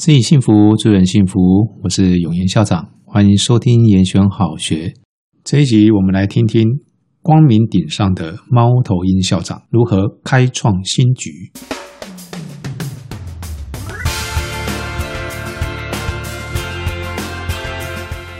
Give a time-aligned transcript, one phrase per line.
[0.00, 1.38] 自己幸福，助人幸福。
[1.82, 4.94] 我是永言校长，欢迎收听延选好学。
[5.44, 6.66] 这一集，我们来听听
[7.20, 11.30] 光明顶上的猫头鹰校长如何开创新局。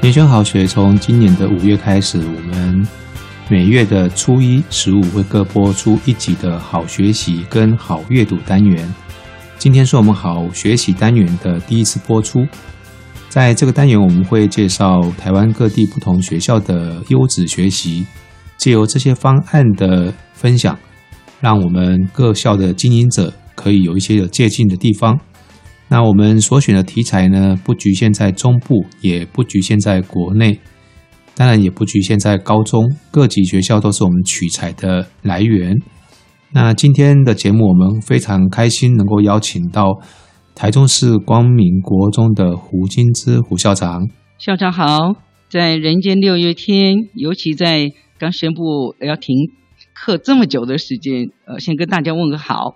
[0.02, 2.88] 延选好学从今年的五月开始，我们
[3.50, 8.90] 每月的初一、十五会各播出一集的好学习跟好阅读单元。
[9.61, 12.46] 今天是我们好学习单元的第一次播出。
[13.29, 18.07] 在这个单元，我们会介绍台湾各地不同学校的优质学习，
[18.57, 20.79] 借由这些方案的分享，
[21.40, 25.21] 让我们各校的经营者可以有一些有借鉴的地方。
[25.88, 30.58] 那我们所选的题材呢，不局限在中部，也不局限在国内，
[31.35, 35.77] 当然也不局限在高中，各级学校都是我们取材的来源。
[36.53, 40.00] 那今天的节目，我们非常开心能够邀请到
[40.53, 44.08] 台中市光明国中的胡金枝胡校长。
[44.36, 45.14] 校长好，
[45.48, 49.36] 在人间六月天，尤其在刚宣布要停
[49.94, 52.74] 课这么久的时间，呃，先跟大家问个好。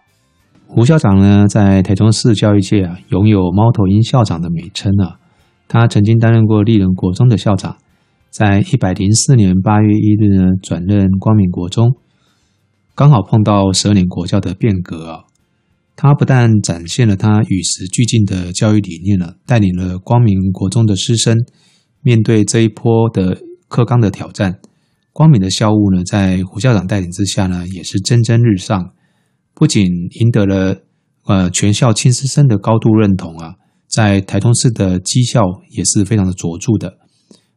[0.69, 5.19] 胡校长呢，在台中市教育界啊，拥有“猫头鹰校长”的美称啊。
[5.67, 7.77] 他曾经担任过丽人国中的校长，
[8.31, 11.97] 在一百零四年八月一日呢，转任光明国中，
[12.95, 15.25] 刚好碰到十二年国教的变革啊。
[15.97, 21.37] 他不但展现了他与时俱进的教育理念了，带领了光明国中的师生
[22.03, 24.59] 面对这一波的课纲的挑战。
[25.13, 28.91] 光明的校务呢，在胡校长带领之下呢，也是蒸蒸日上。
[29.55, 29.87] 不仅
[30.19, 30.77] 赢得了
[31.27, 33.55] 呃全校亲师生的高度认同啊，
[33.87, 36.99] 在台中市的绩效也是非常的卓著的。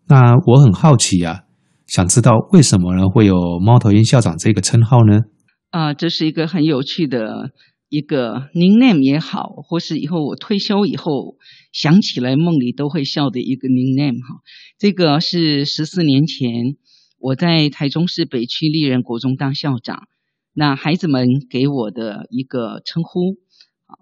[0.08, 1.42] 那我很好奇啊，
[1.88, 5.22] 想知道为什么呢会有“猫头鹰校长”这个称号呢？
[5.70, 7.52] 啊，这是一个很有趣的
[7.90, 11.38] 一个 nickname 也好，或是以后我退休以后
[11.72, 14.42] 想起来梦里都会笑的一个 nickname 哈。
[14.78, 16.76] 这个是十四年前
[17.20, 20.08] 我在台中市北区立人国中当校长。
[20.54, 23.38] 那孩子们给我的一个称呼，
[23.86, 23.94] 啊，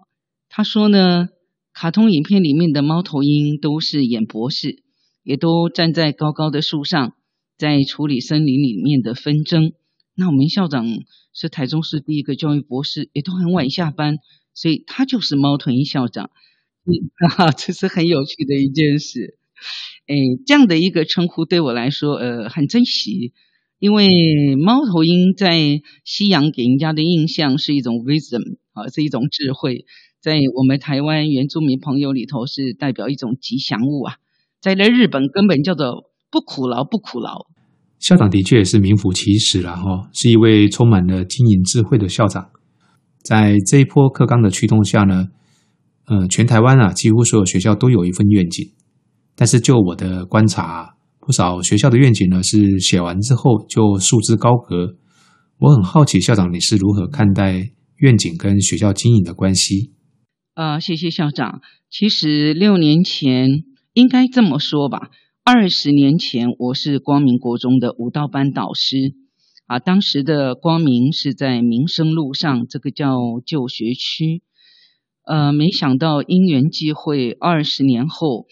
[0.48, 1.28] 他说呢，
[1.72, 4.82] 卡通影片里面的猫头鹰都是演博士，
[5.22, 7.12] 也都站在高高的树上，
[7.56, 9.72] 在处理森林里面的纷争。
[10.14, 10.86] 那我们校长
[11.32, 14.16] 是台中市第一个教育博士，也都很晚下班，
[14.54, 16.30] 所以他就是猫头鹰校长。
[16.84, 19.38] 嗯，哈 哈，这是很有趣的一件事。
[20.06, 20.14] 哎，
[20.46, 23.32] 这样的一个称呼对我来说，呃，很珍惜。
[23.78, 24.08] 因为
[24.56, 29.84] 猫头鹰在西洋给人家的印象是一种 wisdom 啊，是一种智慧，
[30.22, 34.16] 在我们台湾原住民朋友里头是代表一种吉祥物啊，
[34.62, 37.46] 在那日本根本叫做不苦劳不苦劳。
[37.98, 42.50] 校长的确也是名副其实了哈，是一位充满了经营智慧的校长。
[43.22, 45.26] 在这一波课纲的驱动下呢，
[46.06, 48.70] 呃，全台湾啊几乎所有学校都有一份愿景，
[49.34, 50.94] 但是就我的观察。
[51.18, 54.94] 不少学校的愿景呢，是写完之后就束之高阁。
[55.58, 59.90] 我很好奇，校长你是如何看待愿景跟学校经营的关系？
[60.54, 61.62] 啊、呃，谢谢校长。
[61.90, 63.48] 其实六年前
[63.94, 65.10] 应该这么说吧，
[65.48, 69.14] 二十年前我是光明国中的舞蹈班导师
[69.68, 69.78] 啊。
[69.78, 74.42] 当时的光明是在民生路上，这个叫旧学区。
[75.24, 78.46] 呃，没想到因缘际会，二十年后，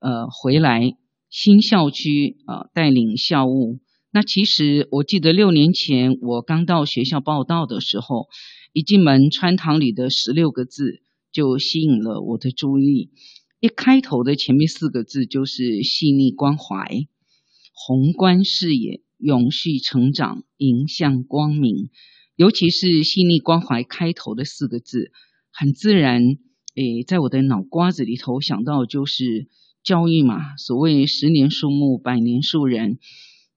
[0.00, 0.96] 呃，回来。
[1.30, 3.78] 新校区啊，带领校务。
[4.10, 8.26] 那其实我记得六年前我刚到学校报到的时候，
[8.72, 11.00] 一进门穿堂里的十六个字
[11.30, 13.10] 就吸引了我的注意力。
[13.60, 17.06] 一开头的前面四个字就是细腻关怀、
[17.72, 21.90] 宏观视野、永续成长、迎向光明。
[22.36, 25.12] 尤其是细腻关怀开头的四个字，
[25.52, 26.22] 很自然
[26.74, 29.48] 诶，在我的脑瓜子里头想到就是。
[29.82, 32.98] 教育嘛，所谓十年树木，百年树人。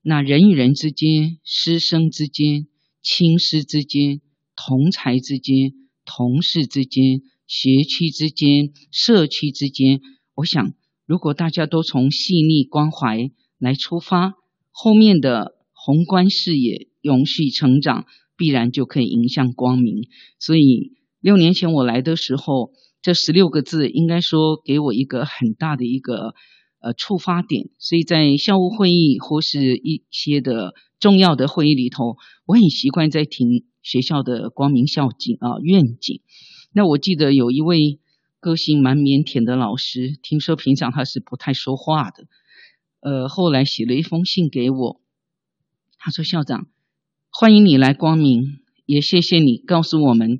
[0.01, 2.67] 那人与人之间，师生之间，
[3.01, 4.21] 亲师之间，
[4.55, 5.73] 同才之间，
[6.05, 10.01] 同事之间，学区之间，社区之间，
[10.33, 10.73] 我想，
[11.05, 13.29] 如果大家都从细腻关怀
[13.59, 14.33] 来出发，
[14.71, 20.07] 后面的宏观视野、永续成长，必然就可以迎向光明。
[20.39, 22.71] 所以六年前我来的时候。
[23.05, 26.35] 这十六个字应该说给我一个很大的一个
[26.79, 32.15] 呃触发点，所以在校务会议或是一些的重要的会议里头，
[32.45, 36.21] 我很习惯在听学校的光明校景啊愿景。
[36.73, 37.99] 那我记得有一位
[38.39, 42.25] 个性蛮腼腆的老师，听说平常他是不太说话的，
[42.99, 45.01] 呃，后来写了一封信给我，
[45.97, 46.67] 他说：“校长，
[47.29, 50.39] 欢迎你来光明，也谢谢你告诉我们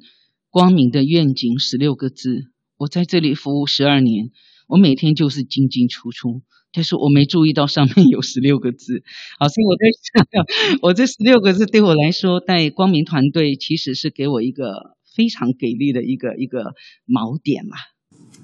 [0.50, 4.32] 光明的愿景十六个字。”我在这里服务十二年，
[4.68, 6.42] 我每天就是进进出出，
[6.74, 9.04] 但是我没注意到上面有十六个字。
[9.40, 16.60] 好，所以我在想，我这十六个字对我来说，带光明团队其实是给我一个非常给力的一个一个
[17.06, 17.78] 锚点嘛。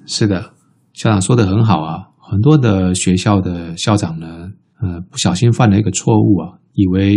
[0.05, 0.53] 是的，
[0.93, 2.05] 校长说的很好啊。
[2.19, 4.51] 很多的学校的校长呢，
[4.81, 7.15] 呃，不小心犯了一个错误啊，以为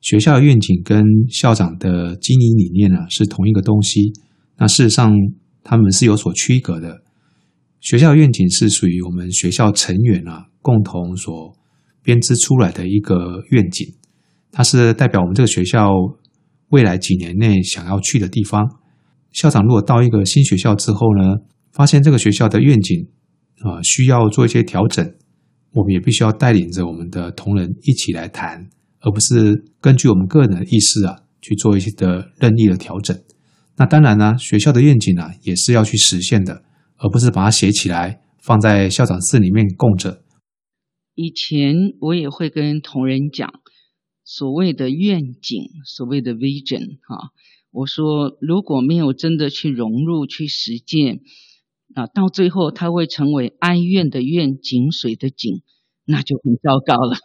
[0.00, 4.12] 学校愿景跟校长的经营理念呢是同一个东西。
[4.58, 5.12] 那事实上，
[5.64, 7.02] 他们是有所区隔的。
[7.80, 11.56] 学校愿景是属于我们学校成员啊共同所
[12.02, 13.86] 编织出来的一个愿景，
[14.50, 15.88] 它是代表我们这个学校
[16.68, 18.81] 未来几年内想要去的地方。
[19.32, 21.36] 校长如果到一个新学校之后呢，
[21.72, 23.08] 发现这个学校的愿景
[23.60, 25.04] 啊需要做一些调整，
[25.72, 28.68] 我们也必须要带领着我们的同仁一起来谈，
[29.00, 33.18] 而不是根据我们个人的意思啊去做一些的任意的调整。
[33.76, 36.62] 那当然呢，学校的愿景呢也是要去实现的，
[36.98, 40.22] 而不是把它写起来放在校长室里面供着。
[41.14, 43.50] 以前我也会跟同仁讲，
[44.24, 47.32] 所谓的愿景，所谓的 vision，哈，
[47.72, 51.20] 我说如果没有真的去融入、去实践，
[51.94, 55.62] 啊，到最后它会成为哀怨的怨、井水的井，
[56.04, 57.16] 那就很糟糕了。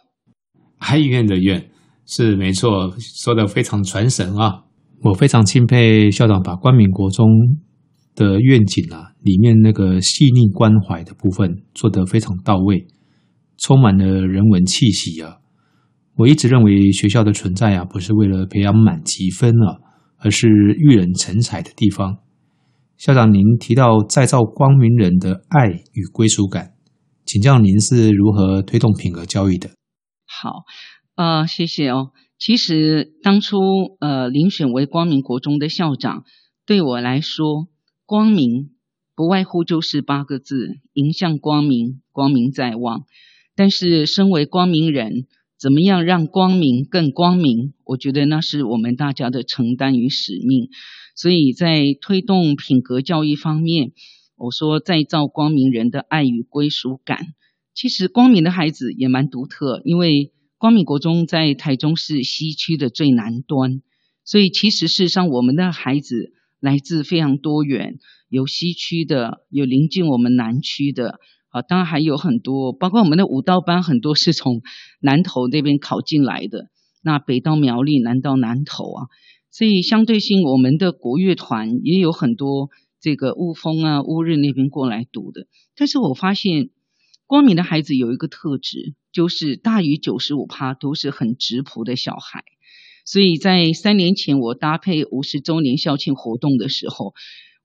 [0.78, 1.70] 哀怨的怨
[2.06, 4.64] 是没错，说得非常传神啊。
[5.02, 7.26] 我非常钦佩校长把光明国中
[8.14, 12.86] 的愿景啊，里面那个细腻关怀的部分做得非常到位，
[13.58, 15.36] 充满了人文气息啊！
[16.16, 19.78] 我一直认为学校的存在啊，不是为了培养满级分啊，
[20.18, 22.18] 而是育人成才的地方。
[22.96, 26.74] 校长，您提到再造光明人的爱与归属感，
[27.24, 29.70] 请教您是如何推动品格教育的？
[30.26, 30.64] 好，
[31.14, 32.10] 呃，谢谢哦。
[32.38, 33.56] 其实当初
[34.00, 36.24] 呃遴选为光明国中的校长，
[36.66, 37.68] 对我来说，
[38.04, 38.70] 光明
[39.14, 43.02] 不外乎就是八个字：迎向光明，光明在望。
[43.56, 45.26] 但是身为光明人，
[45.60, 47.74] 怎么样让光明更光明？
[47.84, 50.68] 我觉得那是我们大家的承担与使命。
[51.16, 53.92] 所以在推动品格教育方面，
[54.36, 57.18] 我说再造光明人的爱与归属感。
[57.74, 60.32] 其实光明的孩子也蛮独特，因为。
[60.60, 63.80] 光明国中在台中市西区的最南端，
[64.24, 71.20] 所以其实事实上我们的孩子来自非常多元，有西区的，有临近我们南区的，
[71.62, 74.62] 当然还有很多，包括我们的舞蹈班很多是从
[75.00, 76.68] 南投那边考进来的，
[77.02, 79.06] 那北到苗栗，南到南投啊，
[79.50, 82.70] 所以相对性我们的国乐团也有很多
[83.00, 85.46] 这个雾峰啊、乌日那边过来读的，
[85.76, 86.70] 但是我发现。
[87.30, 92.42] 光明的孩子有一个特质，就是大于九十五趴都是很质朴的小孩。
[93.04, 97.12] 所以在三年前我搭配五十周年校庆活动的时候，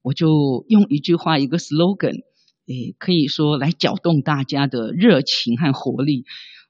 [0.02, 2.26] 我就用一句话，一个 slogan，
[2.68, 6.26] 诶，可以说来搅动大家的热情和活力。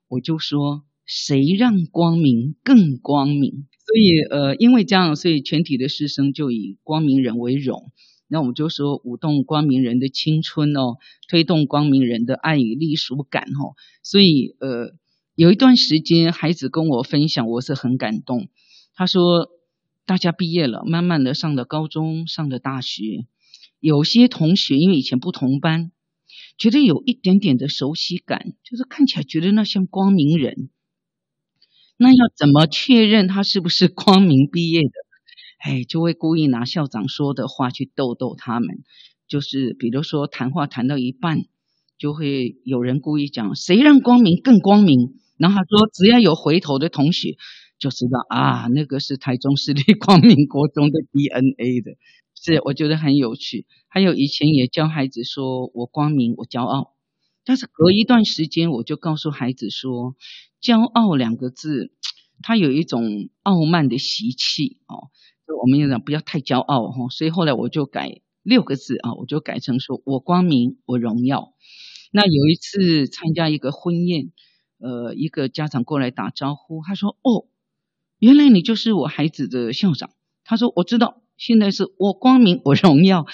[0.07, 3.67] 我就说，谁让光明更光明？
[3.85, 7.91] 所以，呃，因为这样，所以全体的师生就以光明人为荣。
[8.27, 10.97] 那我们就说舞动光明人的青春哦，
[11.29, 13.75] 推动光明人的爱与隶属感哦。
[14.01, 14.93] 所以呃，
[15.35, 18.47] 有一段时间，孩子跟我分享，我是很感动。
[18.95, 19.49] 他说，
[20.05, 23.25] 大家毕业了，慢慢的上了高中，上了大学，
[23.83, 25.91] 有些同学因为以前不同班，
[26.57, 30.69] 觉得有一点点的熟悉感，就是看起来觉得那像光明人。
[31.97, 34.93] 那要怎么确认他是不是光明毕业的？
[35.59, 38.85] 哎，就会故意拿校长说的话去逗逗他们，
[39.27, 41.43] 就是比如说谈话谈到一半，
[41.97, 47.35] 就会有人故意讲谁让光明更光明，然后他说只要有回头的同学
[47.77, 51.97] 就知道啊，那个是台中市立光明国中的 DNA 的，
[52.43, 53.65] 是我觉得很有趣。
[53.87, 56.93] 还有以前也教孩子说我光明我骄傲，
[57.45, 60.15] 但是隔一段时间我就告诉孩子说，
[60.61, 61.93] 骄傲两个字，
[62.41, 65.09] 它有一种傲慢的习气哦。
[65.61, 71.53] 我们要讲不要太骄傲哈，所以后来我就改六个字啊，我就改成说我光明我荣耀。
[72.11, 74.31] 那有一次参加一个婚宴，
[74.79, 77.47] 呃，一个家长过来打招呼，他说：“哦，
[78.19, 80.11] 原来你就是我孩子的校长。”
[80.45, 83.25] 他说：“我知道，现在是我光明我荣耀。”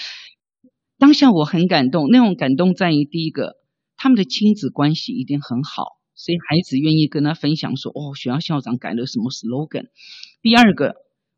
[0.98, 3.54] 当下我很感动，那种感动在于第一个，
[3.96, 9.84] 他们的亲子关系一定很好，所以孩子愿意跟他分享说：“哦，学校校长改了什么 slogan。”
[10.42, 10.94] 第二个。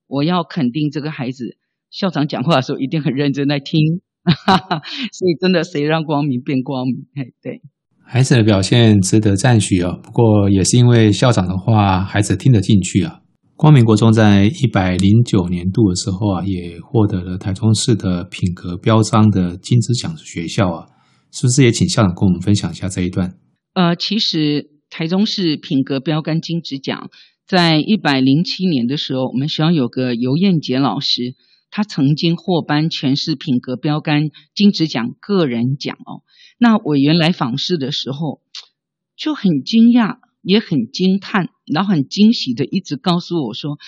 [0.09, 1.57] 我要肯定这个孩子，
[1.91, 7.07] 校长讲话的时候一定很认真在听，哈哈，所以真的谁让光明变光明？
[7.15, 7.63] 哎，对，
[8.05, 9.97] 孩子的表现值得赞许啊。
[10.03, 13.22] 不过也是因为校长的话，孩子听得进去啊。
[13.63, 20.89] 光明国中在一百零九年度的时候啊，也获得了台中市的品格标章的金质奖学校啊，
[21.31, 23.39] 是不是也请校长跟我们分享一下这一段？
[23.75, 27.09] 呃，其实台中市品格标杆金质奖，
[27.47, 31.37] 在一百零七年的时候，我们学校有个游燕杰老师，
[31.71, 36.27] 他曾经获颁全市品格标杆金质奖个人奖哦。
[36.59, 38.41] 那委员来访视的时候，
[39.17, 43.79] 就很惊讶，也很惊叹，然后很惊喜的一直告诉我说：“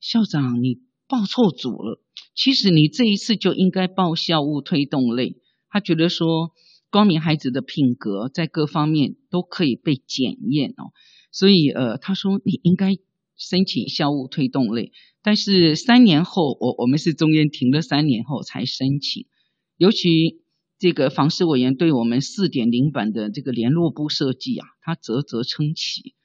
[0.00, 2.00] 校长，你报错组了。
[2.34, 5.36] 其实你这一次就应该报校务推动类。”
[5.68, 6.52] 他觉得说，
[6.90, 10.92] 光明孩子的品格在各方面都可以被检验哦，
[11.32, 12.96] 所以呃，他说你应该。
[13.34, 19.26] 申请校务推动类，但是三年后，我我们是中间停了三年后才申请。
[19.76, 20.41] 尤其
[20.82, 26.16] 这个访视委员对我们四点零版的这个联络部设计啊，他啧啧称奇。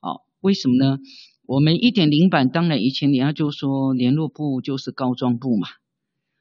[0.00, 0.98] 哦，为什么呢？
[1.44, 5.68] 我们一点零版当然以前人家就说联络部就是告状部嘛。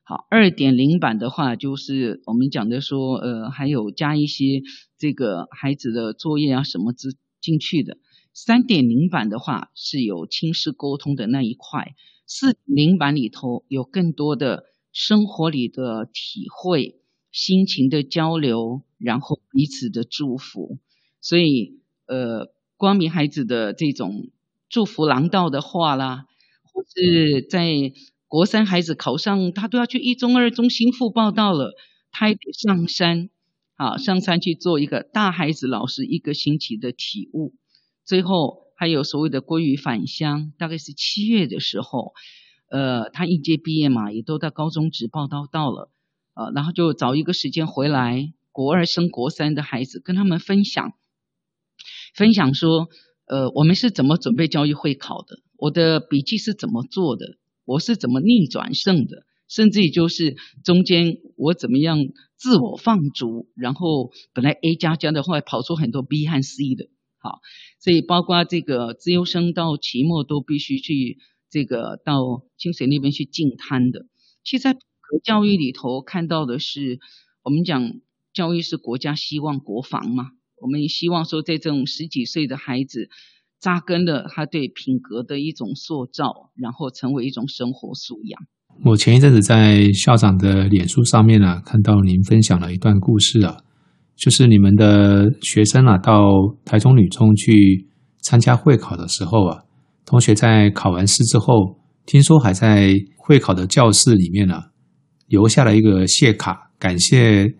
[0.03, 4.61] 好，二点零版的话就是我们讲的说，呃，还有加一些
[4.97, 7.97] 这个孩子的作业啊什么之进去的。
[8.33, 11.93] 三点零版的话是有亲师沟通的那一块，
[12.25, 14.63] 四零版里头有更多的
[14.93, 17.01] 生活里的体会、
[17.35, 20.79] 心情的交流，然后彼此的祝福。
[21.19, 24.29] 所以，呃，光明孩子的这种
[24.69, 26.27] 祝福廊道的话啦，
[26.63, 27.91] 或是在
[28.29, 31.73] 国三孩子考上，他都要去一中、二中、新复报到了，
[32.09, 33.29] 他也得上山，
[33.75, 37.53] 啊，上山去做一个大孩子老师一个星期的体悟。
[38.05, 42.13] 最后还有所谓的归于返乡，大概是七月的时候，
[42.69, 45.91] 呃，他应届毕业嘛，也都到高中职报到到了，
[46.35, 50.93] 呃，然后就找一个时间回来，国二升国三的孩子跟他们分享，
[52.13, 52.89] 分享说，
[53.25, 61.99] 呃，我们是怎么准备教育会考的，我的笔记是怎么做的，我是怎么逆转胜的，甚至于就是中间我怎么样
[62.35, 66.89] 自我放逐，然后本来 A 加加的，后来跑出很多 B 和 C 的。
[67.17, 67.39] 好，
[67.79, 71.17] 所以包括这个资优生到期末都必须去
[71.49, 74.05] 这个到清水那边去进摊的。
[74.43, 74.77] 其实，在
[75.23, 76.99] 教育里头看到的是，
[77.43, 77.93] 我们讲
[78.33, 80.25] 教育是国家希望国防嘛，
[80.61, 83.09] 我们也希望说，在这种十几岁的孩子
[83.59, 88.41] 扎根了他对品格的一种塑造，然后成为一种生活素养。
[88.83, 93.57] 我前一阵子在校长的脸书上面啊，看到您分享了一段故事啊。
[94.17, 96.23] 就是你们的学生啊，到
[96.63, 97.87] 台中女中去
[98.21, 99.63] 参加会考的时候啊，
[100.05, 104.63] 同学在考完试之后，听说还在会考的教室里面呢、啊，
[105.27, 107.55] 留下了一个谢卡，感谢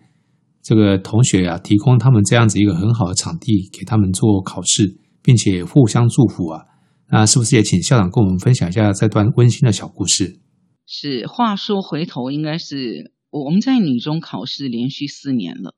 [0.62, 6.62] 这个同学啊，提供他们这样子一个很好的场地给他们做考试，并且互相祝福啊。
[7.10, 10.40] 那是不是也请校长跟我们分享一下这段温馨的小故事？
[10.86, 15.74] 是，话说回头，应该是我们在女中考试连续四年了。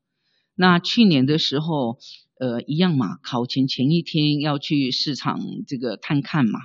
[0.54, 1.98] 那去年的时候，
[2.40, 6.60] 呃，一样嘛，考前前一天要去市场这个探看嘛，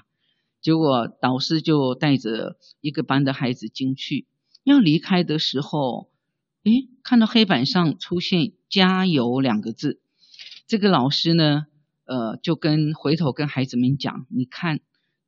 [0.61, 4.27] 结果导师就带着一个班的孩子进去，
[4.63, 6.11] 要离开的时候，
[6.63, 10.01] 诶，看到黑板上出现“加油”两个字，
[10.67, 11.65] 这个老师呢，
[12.05, 14.79] 呃，就跟回头跟孩子们讲，你看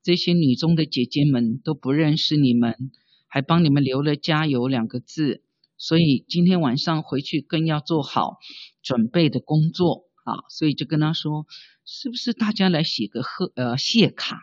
[0.01, 2.91] 这些女中的姐姐们都不认识你们，
[3.27, 5.43] 还帮你们留了“加油”两个字。
[5.77, 8.37] 所以今天晚上回去更要做好
[8.81, 10.47] 准备的工作啊！
[10.49, 11.45] 所以就跟他说，
[11.83, 14.37] 是不是大家来写个贺呃谢卡？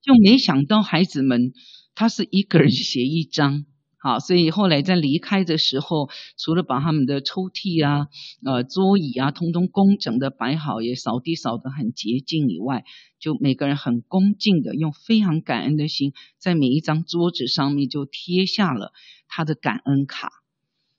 [0.00, 1.52] 就没想到孩子们
[1.94, 3.64] 他是一个人写一张，
[4.02, 8.08] 好，所以后来在离开的时候，除了把他们的抽屉啊、
[8.44, 12.84] 呃桌椅啊，通通工整的摆好，也扫地扫得很洁净以外，
[13.20, 18.92] 就每个人很恭敬的用非常感恩的心，在每一张桌子上面就贴下了。
[19.28, 20.30] 他的感恩卡。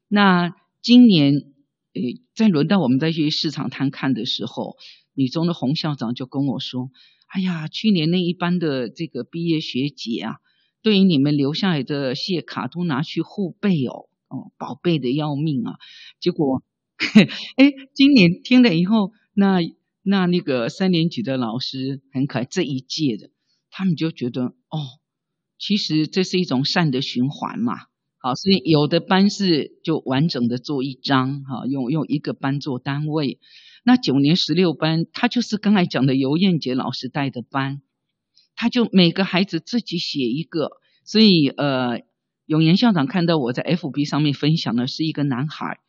[0.08, 1.54] 那今年，
[1.94, 4.78] 诶，在轮到我们再去市场摊看的时候，
[5.14, 6.90] 女中的洪校长就跟我说
[7.28, 10.38] ：“哎呀，去年那一班的这个毕业学姐啊，
[10.84, 15.78] 对于你们留下来的谢卡都拿去护贝哦，哦，宝贝的要命啊。
[16.20, 16.62] 结果，
[17.56, 19.60] 诶， 今年听了以后，那
[20.04, 23.32] 那那个三年级的老师很可爱，这一届的，
[23.72, 24.78] 他们就觉得哦，
[25.58, 27.74] 其实这是一种善的循环嘛。”
[28.20, 33.40] 好，所以有的班是就完整的做一张，哈，用用一个班做单位。
[33.84, 37.82] 那九年十六班，他就是刚才讲的游燕杰老师带的班，
[38.56, 40.72] 他就每个孩子自己写一个。
[41.06, 42.02] 所以，呃，
[42.46, 45.80] 永岩校长看到我在 FB 上面分享的是一个男孩，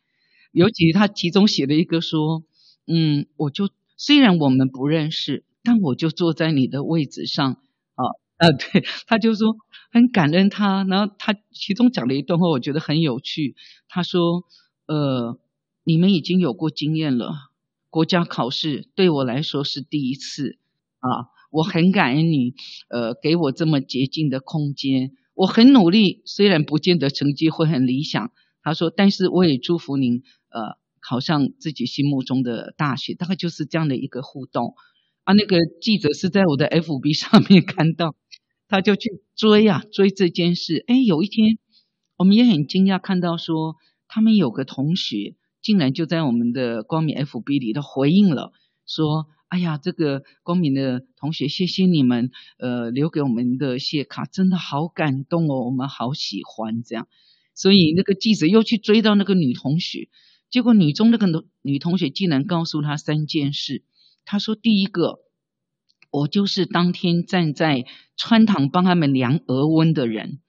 [0.51, 2.43] 尤其他其中写了一个说，
[2.87, 7.53] 嗯，我就虽然我们不认识，但我就坐在你的位置上，
[7.95, 8.03] 啊，
[8.37, 9.55] 呃，对，他就说
[9.91, 13.55] 很感恩他，然后他其中讲了一段话，我觉得很有趣。
[13.87, 14.43] 他说
[14.87, 15.39] ：“呃，
[15.85, 17.31] 你们已经有过经验了，
[17.89, 20.57] 国家考试对我来说是第一次
[20.99, 22.53] 啊，我很感恩你，
[22.89, 25.11] 呃，给我这么洁净的空间。
[25.33, 28.31] 我很努力，虽然不见得成绩会很理想。”
[28.61, 34.73] 他说：“但是我也祝福您，呃，考上自己心目中的大学。”大概就是这样的一个互动。
[35.23, 38.15] 啊，那个记者是在我的 FB 上面看到，
[38.67, 40.83] 他就去追啊追这件事。
[40.87, 41.57] 哎，有一天
[42.17, 43.75] 我们也很惊讶，看到说
[44.09, 48.51] 他们有个同学竟然就在我们的光明 FB 里头回应了，
[48.85, 57.07] 说：“哎呀，这个光明的同学，谢谢你们，呃，留给我们的谢卡，真的好感动哦，我们好喜欢这样。”
[57.55, 60.09] 所以那个记者又去追到那个女同学，
[60.49, 61.27] 结果女中那个
[61.61, 63.83] 女同学竟然告诉他三件事。
[64.25, 65.19] 他说：“第一个，
[66.11, 67.85] 我就是当天站在
[68.17, 70.39] 穿堂帮他们量额温的人。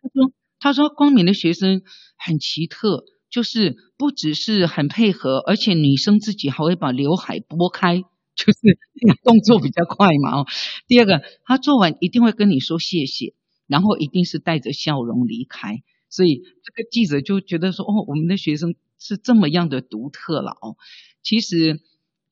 [0.00, 1.82] 他说，他说光明的学生
[2.16, 8.02] 很奇特，就是不只是很配合，而且女生自己还会把刘海拨开，
[8.36, 8.58] 就是
[9.24, 10.40] 动作比较快嘛。
[10.40, 10.46] 哦，
[10.86, 13.34] 第二个，他做完一定会跟你说谢谢，
[13.66, 15.82] 然后一定是带着笑容离开。
[16.10, 20.76] 所以这个记者就觉得说，哦，我们的学生是这么样的独特了哦。
[21.22, 21.80] 其实。”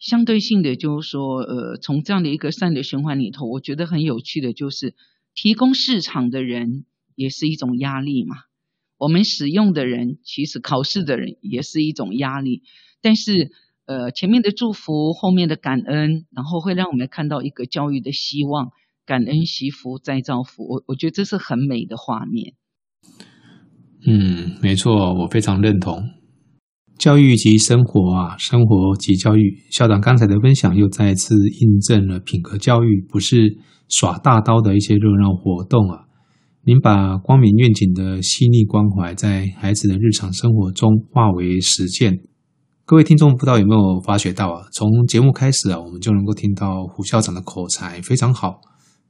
[0.02, 4.96] 相对性的就是说，呃，从这样的一个善的循环里头，我觉得很有趣的就是，
[5.32, 8.34] 提供市场的人也是一种压力嘛。
[8.98, 12.64] 我们使用的人，其实考试的人也是一种压力。
[13.00, 13.52] 但是，
[13.84, 18.70] 呃，前面的祝福，后面的感恩，然后会让我们看到一个教育的希望，
[19.04, 20.62] 感恩惜福再造福。
[20.62, 22.54] 我我觉得这是很美的画面。
[24.06, 26.00] 嗯，没错，我非常认同。
[26.98, 29.58] 教育及生活啊，生活及教育。
[29.72, 33.58] 校长刚才的分享又再次印证了品格教育不是
[33.88, 36.04] 耍大刀的一些热闹活动啊。
[36.64, 42.12] 您把光明愿景的细腻关怀在孩子的日常生活中化为实践。
[42.92, 44.66] 各位听众不知道有没有发觉到啊？
[44.70, 48.60] 从节目开始啊，我们就能够听到胡校长的口才非常好，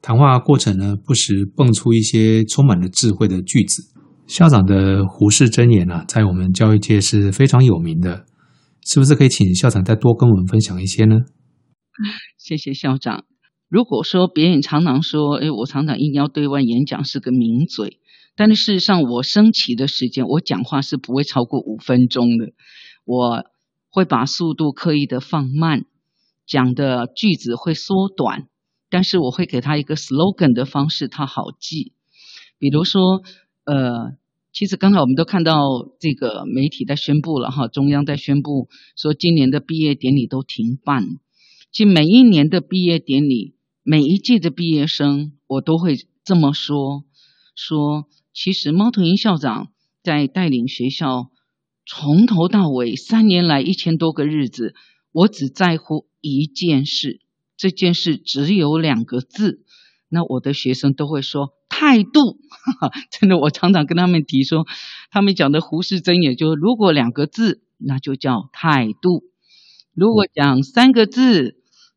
[0.01, 3.83] 谈话过程呢，不时蹦出一些充满了智慧的句子。
[4.29, 8.25] 校长的胡适箴言啊，在我们教育界是非常有名的，
[8.87, 11.16] 是不是可以请校长再多跟我们分享一些呢？
[12.38, 13.25] 谢谢校长。
[13.68, 17.99] 如果说别人常常说，哎，我常常应邀对外演讲是个名嘴，
[18.37, 22.53] 但是事实上，我升旗的时间，我讲话是不会超过五分钟的。
[23.05, 23.42] 我
[23.92, 25.85] 会把速度刻意的放慢，
[26.44, 28.48] 讲的句子会缩短，
[28.90, 31.92] 但是我会给他一个 slogan 的方式，他好记。
[32.59, 33.22] 比如说，
[33.64, 34.16] 呃。
[34.55, 35.62] 其实刚才我们都看到
[35.98, 41.07] 这个媒体在宣布了哈，中央在宣布说今年的毕业典礼都停办。
[41.72, 47.05] 其实每一年的毕业典礼，每一届的毕业生，我都会这么说：
[47.57, 49.68] 说其实猫头鹰校长
[50.02, 51.31] 在带领学校
[51.87, 54.75] 从头到尾三年来一千多个日子，
[55.12, 57.21] 我只在乎一件事，
[57.57, 59.64] 这件事只有两个字，
[60.09, 61.55] 那我的学生都会说。
[61.75, 64.66] 态度，哈哈，真的，我常常跟他们提说，
[65.11, 69.25] 他们讲的胡适真言，就如果两个字，那就叫态度；
[69.95, 71.57] 如果讲三个字，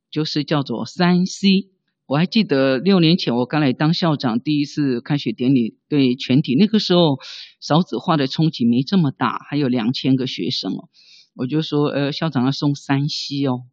[0.10, 1.70] 就是叫做三 C。
[2.08, 7.20] 我还记得六年前我刚来当校长，第一次开学典礼对全体，那个时候
[7.60, 10.90] 少子化的冲击没这么大，还有两千个学生哦，
[11.36, 13.64] 我就说，呃，校长要送三西哦，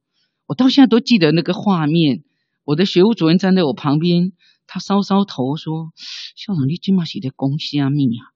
[0.46, 2.24] 我到现在都记得那个画面，
[2.64, 4.32] 我的学务主任站在我旁边。
[4.64, 5.92] 他搔搔头说
[6.34, 8.32] ：“校长，你今嘛是在讲虾米啊？”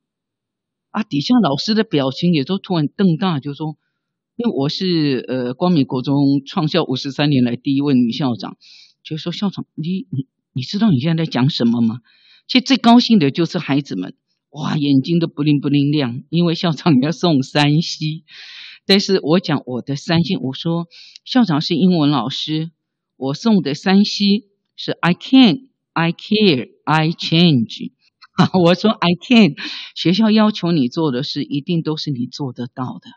[0.91, 3.79] 啊，底下老师的表情也都突然瞪大，就说
[4.37, 8.59] ：“因为我是呃光明国中创校五十三年来第一位女校长，
[9.07, 12.01] 就说校长，你你你知道你现在在讲什么吗？
[12.49, 14.14] 其实最高兴的就是孩子们，
[14.51, 18.25] 哇，眼睛都不灵不灵亮，因为校长要送三西。
[18.85, 20.88] 但是我讲我的三 C，我说
[21.25, 22.73] 校长是英文老师，
[23.16, 27.92] 我送的三西是 I can。” I care, I change。
[28.53, 29.55] 我说 I can。
[29.95, 33.09] 学校要求你做的事，一定都是你做得到的。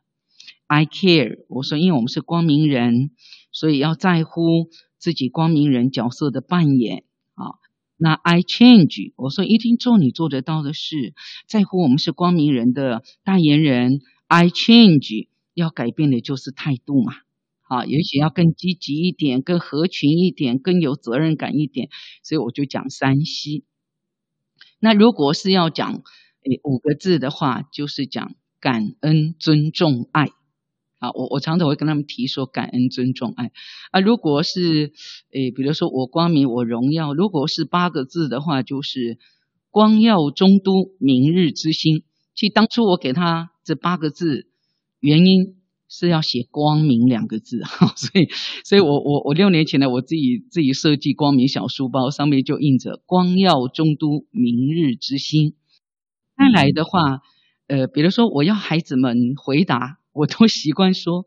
[0.67, 1.43] I care。
[1.49, 3.11] 我说，因为我们是光明人，
[3.51, 4.69] 所以要在乎
[4.99, 7.03] 自己光明人角色的扮演。
[7.33, 7.57] 啊，
[7.97, 9.13] 那 I change。
[9.15, 11.15] 我说，一定做你做得到的事，
[11.47, 14.01] 在乎我们是光明人的代言人。
[14.27, 15.27] I change。
[15.55, 17.13] 要改变的就是态度嘛。
[17.63, 21.89] 啊，也许要更积极一点，更合群一点，更有责任感一点，
[22.23, 23.63] 所以我就讲三 C。
[24.79, 30.29] 那如果是要讲诶五个字的话，就是讲感恩、尊重、爱。
[30.99, 33.51] 啊，我我常常会跟他们提说感恩、尊重、爱
[33.91, 33.99] 啊。
[34.01, 34.91] 如果是
[35.33, 39.17] 诶，比如说我光明，我荣耀，如果是八个字的话，就是
[39.71, 42.03] 光耀中都，明日之星。
[42.35, 44.47] 其实当初我给他这八个字，
[44.99, 45.55] 原因
[45.87, 48.27] 是要写光明两个字哈， 所以，
[48.65, 55.53] 所以我我我六年前呢，我自己自己设计光明小书包，上面就印着光耀中都，明日之星。
[56.35, 57.21] 再来的话，
[57.67, 59.98] 呃，比如说我要孩子们回答。
[60.19, 61.25] 我都习惯说，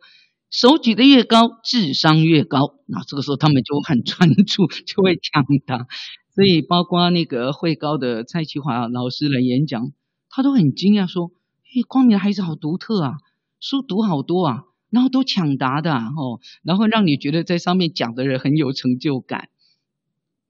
[0.51, 2.75] 手举得越高，智商越高。
[2.87, 5.87] 那这个时候他们就很专注， 就会抢答。
[6.35, 9.93] 所以包括那个会高的蔡其华老师来演讲，
[10.31, 11.31] 他都很惊讶说
[11.75, 13.15] ：“诶，光明的孩子好独特啊，
[13.61, 19.49] 书读好多啊，然后都抢答的哦，然后让你觉得在上面讲的人很有成就感。”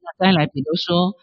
[0.02, 1.14] 那再来，比如说，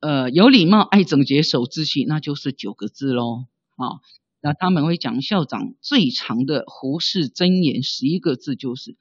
[0.00, 4.00] 呃，有礼貌、爱整洁、守秩序，那就是九个字喽，啊。
[4.46, 8.94] 那他们会讲校长最长的胡适箴言十一个字，就是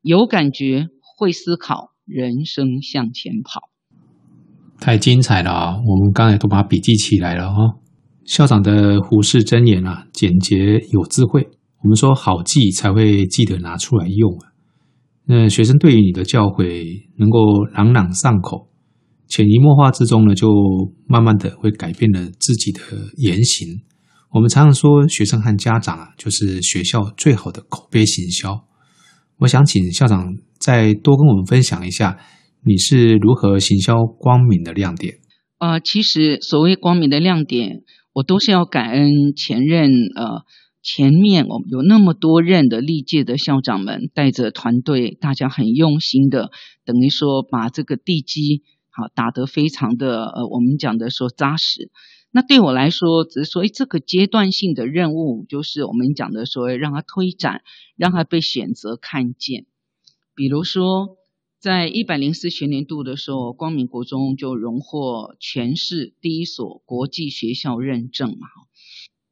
[0.00, 0.86] 有感觉、
[1.18, 3.60] 会思考，人生向前跑。
[4.80, 5.76] 太精彩了啊！
[5.86, 7.76] 我们刚才都把笔记起来了哦。
[8.24, 11.46] 校长的胡适箴言啊，简洁有智慧。
[11.82, 14.56] 我们说好记才会记得拿出来用啊。
[15.26, 18.70] 那学生对于你的教诲能够朗朗上口，
[19.28, 20.48] 潜移默化之中呢，就
[21.06, 22.80] 慢慢的会改变了自己的
[23.18, 23.82] 言行。
[24.30, 28.66] 我们常常说，学生和家长啊，就是学校最好的口碑行销。
[29.38, 32.18] 我想请校长再多跟我们分享一下，
[32.64, 35.14] 你是如何行销光明的亮点？
[35.58, 40.44] 啊、其实所谓光明的亮点，我都是要感恩前任呃
[40.82, 46.50] 前面我们有那么多任的历届的校长们带着团队，大家很用心的，
[46.84, 51.90] 等于说把这个地基好打得非常的呃，我们讲的说扎实。
[52.36, 57.62] 那对我来说，只是说，诶，这个阶段性的任务，就是我们讲的说，让它推展，
[57.96, 59.64] 让它被选择看见。
[60.34, 61.16] 比如说，
[61.58, 68.48] 在一百零四学年度的时候，光明国中就荣获全市第一所国际学校认证嘛。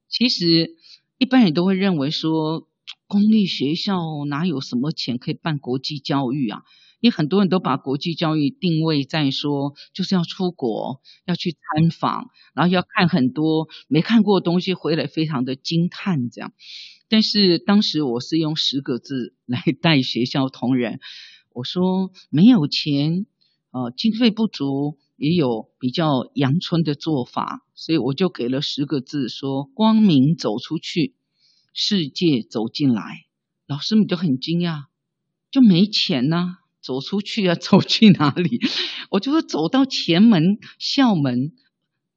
[0.09, 0.71] 其实
[1.19, 2.67] 一般人都会认为说，
[3.07, 6.63] 公立学校哪有什么钱可以办国际教育啊？
[7.05, 16.55] 因为很多人都把国际教育定位在说，就是要出国，要去参访，然后要看很多没看过的东西，回来非常的惊叹这样。
[17.11, 20.99] 但是当时我是用十个字来带学校同仁，
[21.53, 23.27] 我说没有钱，
[23.71, 31.15] 呃，经费不足，也有比较阳春的做法，所以我就给了十个字，说光明走出去，
[31.75, 33.27] 世界走进来。
[33.67, 34.85] 老师们就很惊讶，
[35.51, 38.61] 就没钱呢、走出去啊， 走去哪里？
[39.11, 41.53] 我就说走到前门校门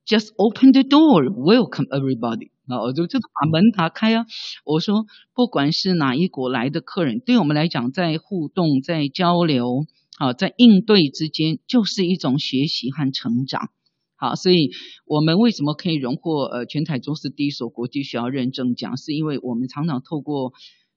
[0.06, 2.52] ，just open the door，welcome everybody。
[2.68, 4.26] 然后我就就把门打开啊。
[4.66, 9.86] 我说，不管是哪一国来的客人，对我们来讲，在互动、在交流、
[10.18, 13.70] 啊，在应对之间，就是一种学习和成长。
[14.18, 14.72] 好，所以
[15.06, 18.98] 我们为什么可以荣获呃全台中市第一所国际学校认证奖？
[18.98, 20.52] 是因为我们常常透过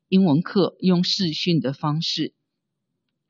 [0.09, 2.35] 英文课用视讯的方式。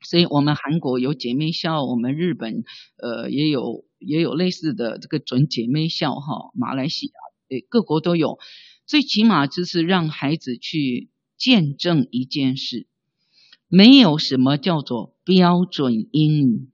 [0.03, 2.63] 所以我们韩国有姐妹校，我们日本
[2.97, 7.13] 呃也有也有类似的这个准姐妹校哈，马来西亚
[7.47, 8.39] 对各国都有。
[8.87, 12.87] 最起码就是让孩子去见证一件事，
[13.67, 16.69] 没有什么叫做标准英语，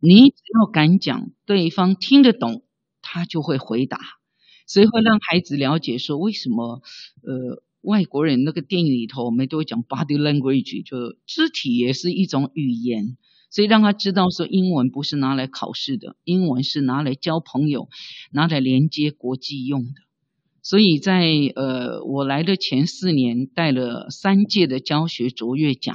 [0.00, 2.64] 你只要敢讲，对方听得懂，
[3.02, 3.98] 他就会回答。
[4.66, 6.82] 所以会让孩子了解说为什么
[7.22, 7.62] 呃。
[7.84, 13.18] 外国人那个电影里头，我们都会讲 body language，就肢体也是一种语言，
[13.50, 17.88] 所以让他知道说英文不是拿来考试的，英文是拿来交朋友、
[18.32, 19.92] 拿来连接国际用的。
[20.62, 25.94] 所以在呃我来的前四年，带了三届的教学卓越奖，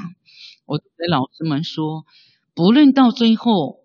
[0.68, 2.06] 我对老师们说，
[2.54, 3.80] 不论到最后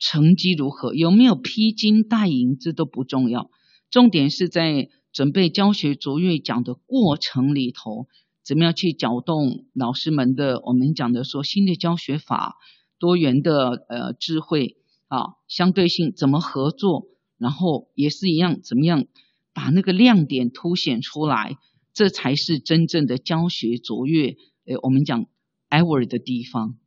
[0.00, 3.48] 成绩如何，有没有披金戴银，这都不重要，
[3.90, 4.88] 重点是在。
[5.12, 8.08] 准备教学卓越奖的过程里头，
[8.42, 10.60] 怎么样去搅动老师们的？
[10.64, 12.56] 我们讲的说新的教学法、
[12.98, 17.08] 多元的呃智慧啊、相对性怎么合作？
[17.36, 19.04] 然后也是一样，怎么样
[19.52, 21.58] 把那个亮点凸显出来？
[21.92, 24.36] 这才是真正的教学卓越。
[24.64, 25.26] 呃，我们讲
[25.68, 26.78] ever 的地方。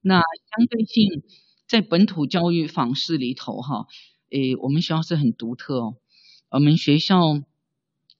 [0.00, 1.22] 那相对性
[1.68, 3.86] 在本土教育方式里头，哈，
[4.30, 5.96] 诶，我们学校是很独特哦。
[6.50, 7.42] 我们学校。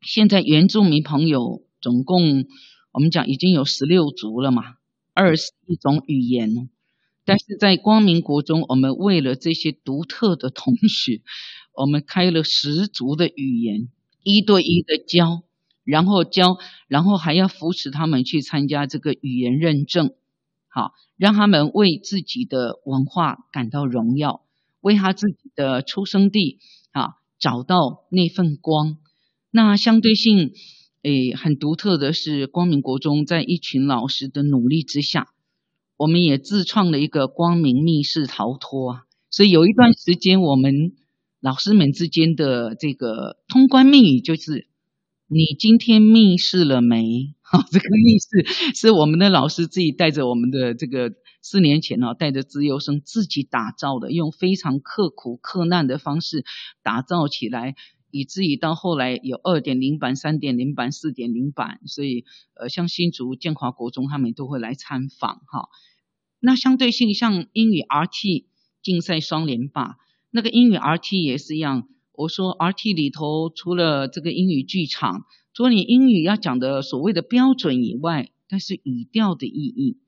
[0.07, 2.45] 现在原住民朋友总共，
[2.93, 4.63] 我们讲已经有十六族了嘛，
[5.15, 6.71] 二十一种语言。
[7.25, 11.23] 但是在光明国中，我们为了这些独特的同学，
[11.75, 13.89] 我们开了十族的语言，
[14.23, 15.43] 一对一的教，
[15.83, 20.15] 然后教，然后还要扶持他们去参加这个语言认证，
[20.69, 24.43] 好，让他们为自己的文化感到荣耀，
[24.81, 26.61] 为他自己的出生地
[26.93, 28.99] 啊找到那份光。
[29.57, 30.53] 那相对性，
[31.03, 35.29] 诶，很独特的是，光明国中在一群老师的努力之下，
[35.97, 39.01] 我们也自创了一个光明密室逃脱啊。
[39.31, 40.93] 所以有一段时间，我们
[41.41, 44.69] 老师们之间的这个通关密语就是。
[45.29, 47.35] 你今天密室了没？
[47.43, 51.11] 好，这个密室是我们的老师自己带着我们的这个
[51.43, 56.45] 四年前哦，带着资优生自己打造的，用非常刻苦克难的方式
[56.85, 57.75] 打造起来，
[58.17, 62.25] 以至于到后来有二点零版、三点零版、四点零版，所以
[62.55, 65.69] 呃，像新竹建华国中他们都会来参访哈。
[66.41, 68.47] 那相对性，像英语 RT
[68.83, 69.97] 竞赛双连霸，
[70.31, 71.89] 那个英语 RT 也是一样。
[72.13, 79.99] 我说，RT 里头除了这个英语剧场，除了你英语要讲的所谓的标准以外，但是语调的意义、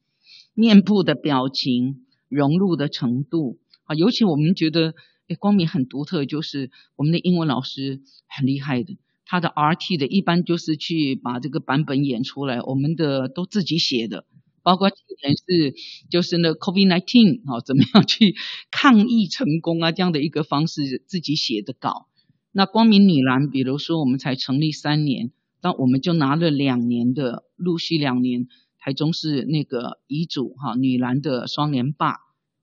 [0.54, 4.94] 面部的表情、融入的程度啊，尤其我们觉得，
[5.28, 14.24] 诶光明很独特，就是我们的英文老师很厉害的，他的 RT 的一般就是去把这个版本演出来，我们的都自己写的。
[14.62, 15.74] 包括今年是
[16.10, 18.34] 就是那 COVID-19 啊，怎么样去
[18.70, 19.92] 抗疫成功啊？
[19.92, 22.08] 这样的一个方式自己写的稿。
[22.52, 25.30] 那光明女篮，比如说我们才成立三年，
[25.62, 32.16] 但我们就拿了两年的，陆续两年，台中市那个遗嘱哈女篮的双连霸，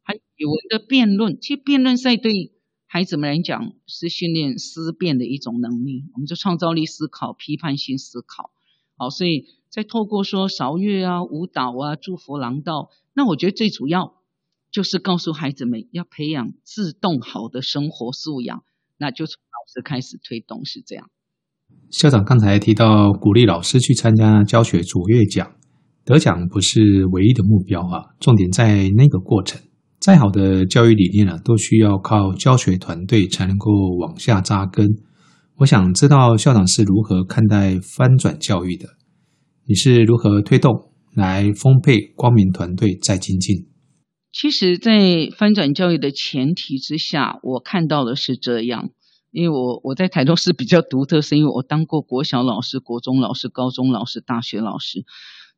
[0.03, 1.39] 还有语文的辩论。
[1.41, 2.51] 其实辩论赛对
[2.95, 8.51] 孩子们来讲是训练思辨的一种能力，我们就创造力思考、批判性思考。
[8.95, 9.47] 好，所以。
[9.69, 14.13] 再透过说韶乐啊、舞蹈啊、祝福廊道，那我觉得最主要
[14.71, 18.63] 就是告诉孩子们要培养自动好的生活素养，
[18.97, 21.09] 那就从老师开始推动，是这样。
[21.91, 25.57] 校长刚才提到鼓励老师去参加教学卓越奖，
[26.05, 29.61] 得奖不是唯一的目标啊，重点在那个过程。
[30.05, 34.87] 再好的教育理念啊，都需要靠教学团队才能够往下扎根。
[35.55, 38.85] 我想知道校长是如何看待翻转教育的？
[39.67, 43.65] 你是如何推动来丰沛光明团队再精进？
[44.31, 48.91] 其实，在翻转教育的前提之下，我看到的是这样。
[49.31, 55.03] 因为我我在台中市比较独特，是因为我当过国小老师、国中老师、高中老师、大学老师。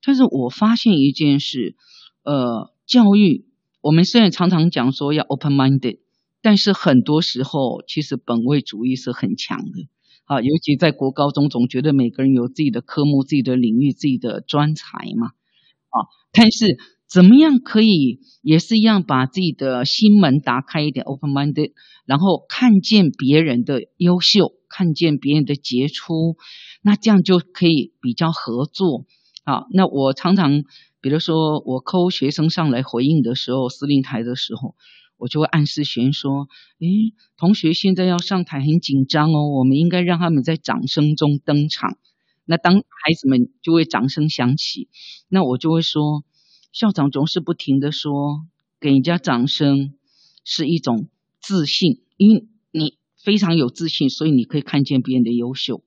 [0.01, 1.75] 但是我发现一件事，
[2.23, 3.45] 呃，教育
[3.81, 5.99] 我们虽然常常讲说要 open minded，
[6.41, 9.87] 但是很多时候其实本位主义是很强的。
[10.25, 15.27] 啊，尤其在国高中，总觉得每个人有自己的科目、自己的领域、自己的专才嘛。
[15.27, 15.95] 啊，
[16.33, 21.71] 但是怎么样可以也是一样，把自己的心门打开一点，open minded，
[22.05, 26.35] 然后看见别人的优秀，看见别人的杰出，
[26.81, 29.05] 那这样就可以比较合作。
[29.45, 30.63] 啊，那我常常，
[31.07, 34.75] 比如说我 call 学生上来回应的时候，司令台的时候。
[35.15, 36.47] 我就会暗示学生说
[36.79, 41.97] ：“诶，同学现在要上台很紧张哦，我们应该让他们在掌声中登场。
[42.45, 44.89] 那当孩子们就会掌声响起，
[45.29, 46.23] 那我就会说，
[46.73, 48.45] 校长总是不停地说，
[48.81, 49.95] 给人家掌声
[50.43, 51.07] 是一种
[51.41, 55.81] 自信，因为你非常有自信，所以你可以看见别人的优秀。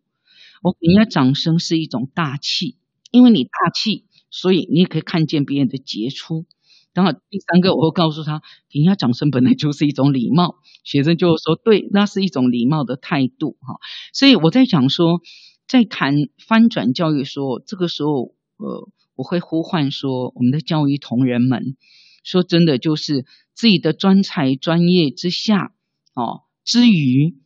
[0.63, 2.79] 我给人家掌声是一种大气，
[3.13, 6.47] 因为你大气，所以你也可以看见别人的杰出。”
[6.93, 10.57] 然后第三个，我会告诉他，人家掌声本来就是一种礼貌。
[10.83, 13.79] 学生就说，对，那是一种礼貌的态度，哈。
[14.13, 15.21] 所以我在讲说，
[15.69, 16.15] 在谈
[16.45, 21.77] 翻转教育说，这个时候，呃，我会呼唤说，我们的教育同仁们，
[22.25, 25.73] 说真的，就是自己的专才专业之下，
[26.15, 27.37] 哦，之余，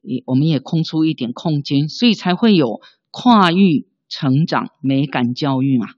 [0.00, 5.88] 也我们也空出一点空间，所以才会有跨域成长美感教育嘛。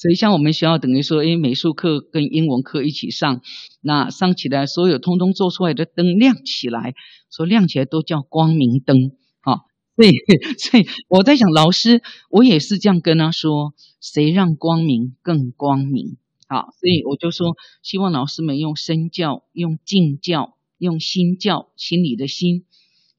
[0.00, 3.42] 所以，像我们学校等于说，诶，美术课跟英文课一起上，
[3.82, 6.94] 那上起来，所有通通做出来的灯亮起来，
[7.30, 8.96] 说亮起来都叫光明灯，
[9.42, 10.12] 好，所以，
[10.56, 16.16] 所以我在想，老师，我也是这样跟他说，谁让光明更光明？
[16.48, 22.64] 好，所以我就说，希望老师们用身教，用境教，用心教，心里的心，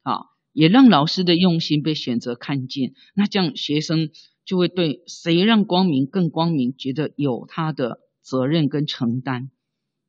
[0.01, 4.09] 好，也让老师的用心被选择看见，那这样学生。
[4.43, 9.49] 就会对谁让光明更光明，觉得有他的责任跟承担，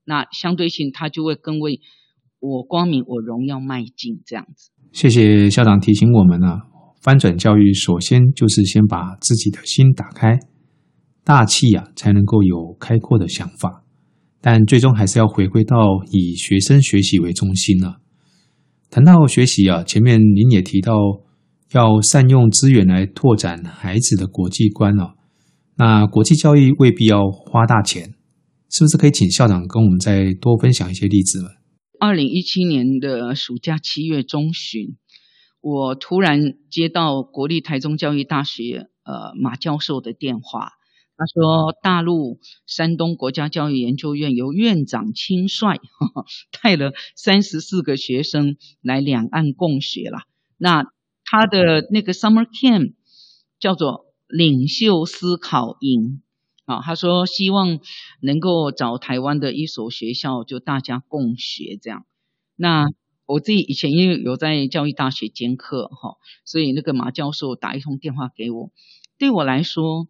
[0.05, 1.81] 那相对性他就会更为
[2.41, 4.71] 我光明我荣耀迈进这样子。
[4.93, 6.63] 谢谢校长提醒我们啊，
[7.03, 10.39] 翻转教育首先就是先把自己的心打开，
[11.25, 13.85] 大气啊才能够有开阔的想法，
[14.41, 15.77] 但最终还是要回归到
[16.11, 17.97] 以学生学习为中心呢、啊。
[18.91, 20.95] 谈到学习啊，前面您也提到。
[21.75, 25.15] 要善用资源来拓展孩子的国际观哦。
[25.77, 28.15] 那国际教育未必要花大钱，
[28.71, 31.49] 是不是可以请校长跟我们再多分享一些例子呢？
[31.99, 34.97] 二零一七年的暑假七月中旬，
[35.61, 40.73] 我突然接到国立台中教育大学呃马教授的电话，
[41.17, 46.25] 他说大陆山东国家教育研究院由院长亲率呵呵
[46.63, 50.19] 带了三十四个学生来两岸共学了。
[50.59, 50.85] 那
[51.33, 52.93] 他的那个 summer camp
[53.59, 56.21] 叫做领袖思考营。
[56.67, 57.81] 啊，他说希望
[58.21, 62.05] 能够找台湾的一所学校，就大家共学这样。
[62.55, 62.87] 那
[63.25, 68.71] 我自己以前因为有在教育大学兼课哈，所以那个马教授打一通电话给我。
[69.19, 70.09] 对我来说，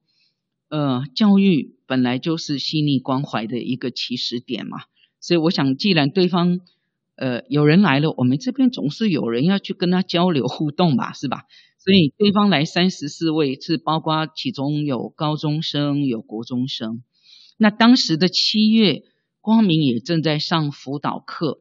[0.68, 4.78] 呃，教育本来就是细腻关怀的一个起始点嘛。
[5.20, 6.60] 所以我想，既然对方
[7.16, 11.44] 呃有人来了，我们这边总是有人要去跟他交流互动吧，是吧？
[11.78, 17.02] 所以对方来三十四位，是包括其中有高中生，有国中生。
[17.56, 19.02] 那当时的七月，
[19.40, 21.60] 光明也正在上辅导课。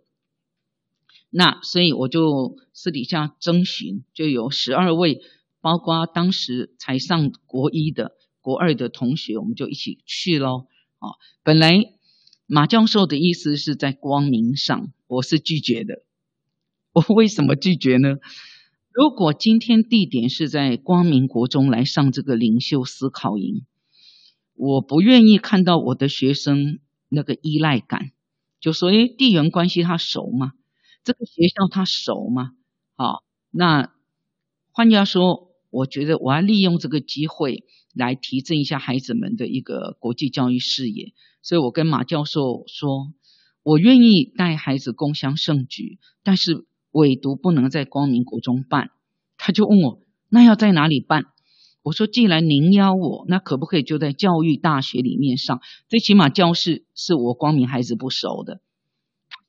[1.32, 5.22] 那所以我就私底下征询，就有十二位，
[5.60, 8.12] 包括当时才上国一的、
[8.42, 10.68] 国二的同学，我们就一起去咯。
[11.00, 11.80] 啊，本来
[12.46, 16.04] 马教授的意思是在光明上，我是拒绝的。
[16.94, 18.16] 我为什么拒绝呢？
[18.94, 23.66] 如果今天地点是在光明国中来上这个领袖思考营，
[24.56, 28.12] 我不愿意看到我的学生那个依赖感，
[28.62, 30.54] 就说诶，地缘关系他熟吗？
[31.04, 32.52] 这个学校他熟吗？
[32.96, 33.92] 好，那
[34.72, 43.14] 换句话说，我觉得我要利用这个机会来提振一下孩子们的一个国际教育视野，所以我跟马教授说，
[43.64, 46.66] 我愿意带孩子共襄盛举，但是。
[46.94, 48.92] 唯独不能在光明国中办，
[49.38, 51.28] 他就问我，那要在哪里办？
[51.84, 55.62] 我说，既然您邀我，那可不可以就在教育大学里面上？
[55.88, 58.60] 最起码教室是我光明孩子不熟的。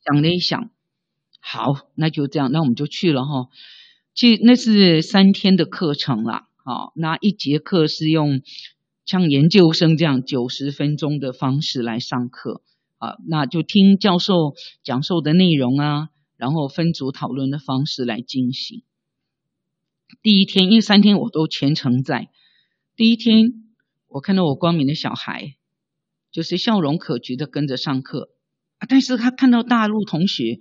[0.06, 0.70] 想了一想，
[1.40, 3.48] 好，那就这样，那我们就去了哈。
[4.14, 8.40] 去那是三天的课程啦，好，那一节课是用
[9.04, 12.62] 像研究生这样九十分钟的方式来上课
[13.02, 16.08] 啊，那就听教授讲授的内容啊。
[16.36, 18.82] 然后分组讨论的方式来进行。
[20.22, 22.30] 第一天，因为三天我都全程在。
[22.96, 23.62] 第一天，
[24.08, 25.54] 我看到我光明的小孩，
[26.32, 28.30] 就是笑容可掬的跟着上课。
[28.88, 30.58] 但是他看到大陆同学，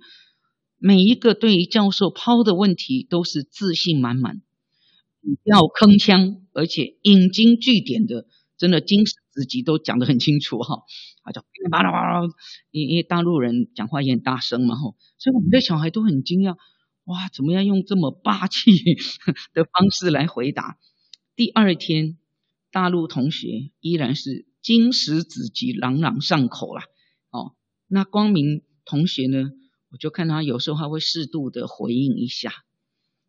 [0.78, 4.40] 每一个对于教授抛的问题都是自信满满，
[5.42, 10.84] 要铿锵，而且引经据典的，真的经史子集都讲得很清楚哈。
[11.22, 12.26] 啊，就巴拉巴拉，
[12.70, 16.56] 因因为大陆人讲话也很大声嘛，吼，所以我们的小孩都很惊讶，
[17.04, 18.72] 哇，怎么样用这么霸气
[19.54, 20.78] 的方式来回答？
[21.36, 22.18] 第二天，
[22.70, 26.84] 大陆同学依然是经史子集朗朗上口啦。
[27.30, 27.54] 哦，
[27.86, 29.52] 那光明同学呢，
[29.90, 32.50] 我就看他有时候还会适度的回应一下，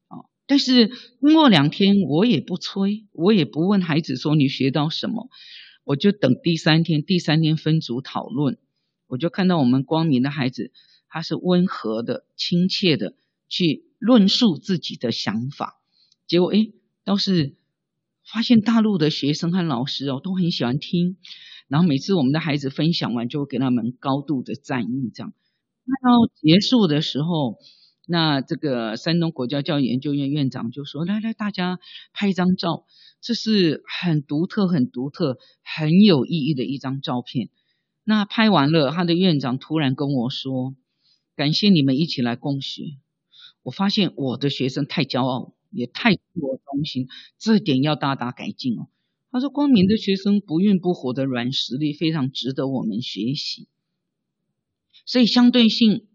[0.09, 0.87] 哦，但是
[1.21, 5.29] 经过两天，我也不催，我也不问孩子说你学到什么。
[5.83, 8.57] 我就等第三天，第三天分组讨论，
[9.07, 10.71] 我就看到我们光明的孩子，
[11.09, 13.15] 他是温和的、亲切的
[13.49, 15.81] 去论述自己的想法。
[16.25, 17.57] 结果，诶，倒是
[18.25, 21.17] 发现大陆的学生和老师哦，都很喜欢听。
[21.67, 25.11] 然后每次我们的孩子分享完，就会给他们高度的赞誉。
[25.13, 25.33] 这样，
[25.85, 27.57] 那到结束的时候，
[28.05, 31.79] 那这个山东国家教育研究院院长就说：“来来，大家
[32.11, 32.85] 拍一张照。”
[33.21, 37.49] 这是很独特、很独特、很有意义的一张照片。
[38.03, 40.75] 那拍完了，他的院长突然跟我说
[41.37, 42.97] ：“感谢你们一起来共学。”
[43.63, 47.07] 我发现我的学生太骄傲，也太自我中心，
[47.39, 48.89] 这点要大大改进哦。
[49.31, 53.69] 他说：“光明的学生不孕不火的软实力非常值得我们学习。”
[55.07, 56.07] 所以相对性，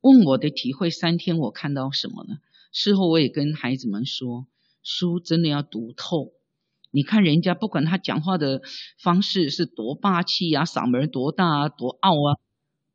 [0.00, 2.38] 问我的体会，三天我看到什么呢？
[2.72, 4.46] 事后我也跟孩子们说，
[4.82, 6.32] 书真的要读透。
[6.90, 8.62] 你看人家不管他讲话的
[8.98, 12.38] 方式是多霸气啊，嗓门多大啊，多傲啊，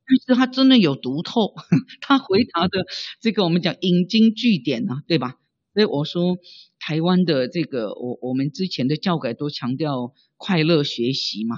[0.08, 1.54] 但是他真的有读透，
[2.02, 2.86] 他回答的
[3.22, 5.38] 这个我们讲引经据典啊，对吧？
[5.74, 6.38] 所以我说
[6.80, 11.58] 台湾的这个我我们之前的教改都强调快乐学习嘛，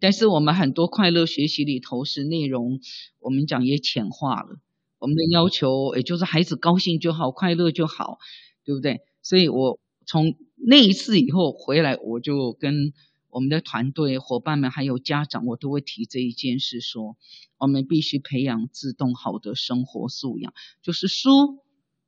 [0.00, 2.80] 但是我们很多快乐学习里头是内容，
[3.20, 4.58] 我们讲也浅化了，
[5.04, 8.16] 我们的要求也就是孩子高兴就好，快乐就好，
[8.64, 9.02] 对不对？
[9.20, 12.94] 所以我从那一次以后回来，我就跟
[13.28, 17.18] 我们的团队伙伴们还有家长，我都会提这一件事说，
[17.58, 21.62] 我们必须培养自动好的生活素养，就是书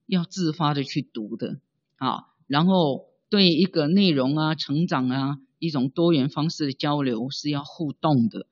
[0.06, 1.60] 要自发的去读的
[1.96, 2.24] 啊。
[2.46, 8.46] 然后对一个内容啊、成长啊，一种多元方式的交流是要互动的，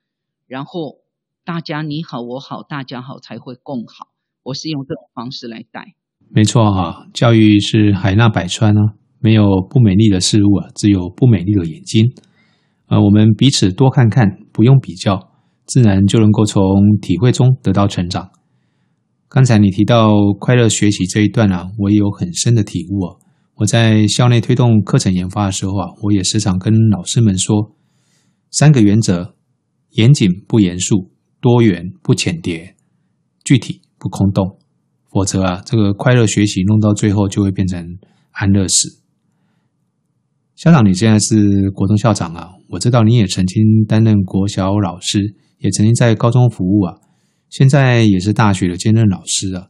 [0.47, 0.99] 然后
[1.45, 4.14] 大家你好我好大家好才会共好。
[4.45, 5.95] 我是用这种方式来带。
[6.31, 12.13] 没错哈，教育是海纳百川啊，没有不美丽的事物啊，只有不美丽的眼睛。
[12.87, 15.19] 呃，我们彼此多看看，不用比较，
[15.65, 16.63] 自然就能够从
[17.01, 18.31] 体会中得到成长。
[19.29, 23.17] 刚才你提到快乐学习这一段啊，我也有很深的体悟啊。
[23.57, 27.75] 我在校内推动课程研发的时候啊，我也时常跟老师们说
[28.51, 29.37] 三个原则：
[29.93, 32.77] 严谨不严肃，多元不浅叠，
[33.45, 34.59] 具体不空洞。
[35.11, 37.81] 否则啊，这个快乐学习弄到最后就会变成
[38.33, 39.01] 安乐死。
[40.57, 46.95] 校长，你现在是国中校长啊，我知道你也曾经担任国小老师，也曾经在高中服务啊，
[47.49, 49.69] 现在也是大学的兼任老师啊。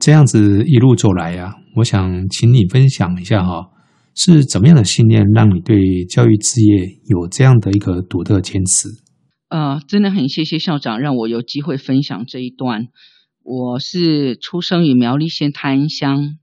[0.00, 3.70] 这样子一路走来啊，我想请你分享一下哈，
[4.16, 8.88] 是怎么样的信念让你对教育事业有这样的一个独特坚持？
[9.50, 12.88] 呃，真的很谢谢校长让我有机会分享这一段。
[13.42, 16.38] 我是出生于苗栗县泰安乡，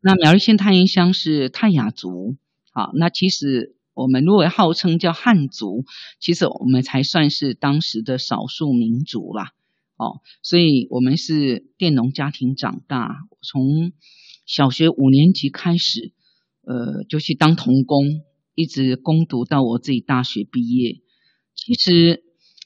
[0.00, 2.36] 那苗栗县泰安乡是泰雅族，
[2.72, 5.84] 好，那其实我们如果号称叫汉族，
[6.20, 9.52] 其实我们才算是当时的少数民族啦，
[9.96, 13.92] 哦，所以我们是佃农家庭长大，从
[14.46, 16.12] 小学五年级开始，
[16.62, 18.04] 呃，就去当童工，
[18.54, 21.00] 一直攻读到我自己大学毕业。
[21.54, 22.22] 其实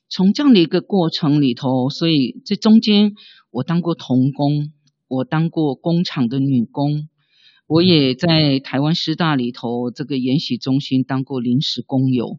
[0.09, 3.14] 从这样的一个过程里头，所以这中间。
[3.50, 4.74] 我当过童工，
[5.09, 7.09] 我当过工厂的女工，
[7.66, 12.38] 我也在台湾师大里头这个研习中心当过临时工友，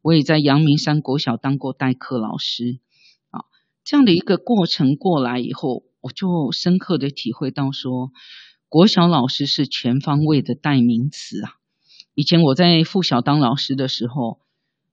[0.00, 2.80] 我也在阳明山国小当过代课老师。
[3.28, 3.44] 啊，
[3.84, 8.12] 这样的一个过程过来以后，我就深刻的体会到说，
[8.70, 11.52] 国小老师是全方位的代名词啊。
[12.14, 14.40] 以前我在附小当老师的时候，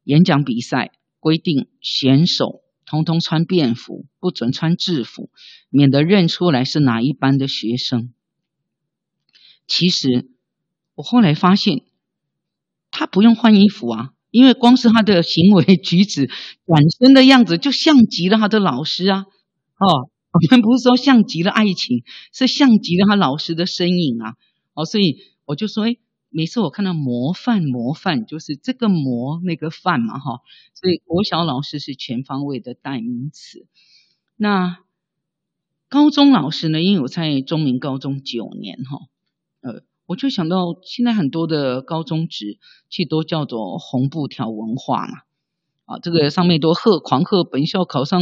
[0.04, 0.92] 演讲比赛
[1.24, 2.60] 规定选手。
[2.86, 5.32] 通通穿便服，不准穿制服，
[5.70, 8.14] 免得认出来是哪一班的学生。
[9.66, 10.30] 其实
[10.94, 11.86] 我后来发现，
[12.92, 16.30] 他不用换衣服啊，因为光是他的行为举止、
[16.68, 19.22] 转身的样子，就像极了他的老师啊。
[19.22, 19.88] 哦，
[20.34, 22.04] 我们不是说像极了爱情，
[22.34, 24.36] 是像极了他老师的身影啊。
[24.74, 26.00] 哦，所以我就说，诶
[26.36, 30.42] 每次我看到模范，模范就是这个模那个范嘛，哈，
[30.74, 33.68] 所以国小老师是全方位的代名词。
[34.36, 34.80] 那
[35.90, 36.82] 高中老师呢？
[36.82, 38.98] 因为我在中明高中九年，哈，
[39.62, 42.58] 呃，我就想到现在很多的高中职
[42.90, 45.22] 其实都叫做红布条文化嘛。
[45.86, 48.22] 啊，这个上面都贺狂贺本校考上，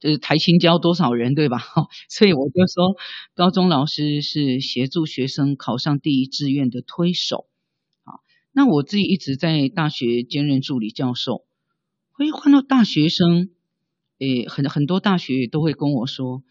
[0.00, 1.58] 就是台清交多少人，对吧？
[2.08, 2.96] 所以我就说，
[3.34, 7.46] 高中老师是协助学生考上第一志愿的推手。
[8.04, 8.20] 啊，
[8.52, 11.44] 那我自己一直在大学兼任助理教授，
[12.12, 13.50] 会看到大学生，
[14.18, 16.42] 诶，很很多大学都会跟我说，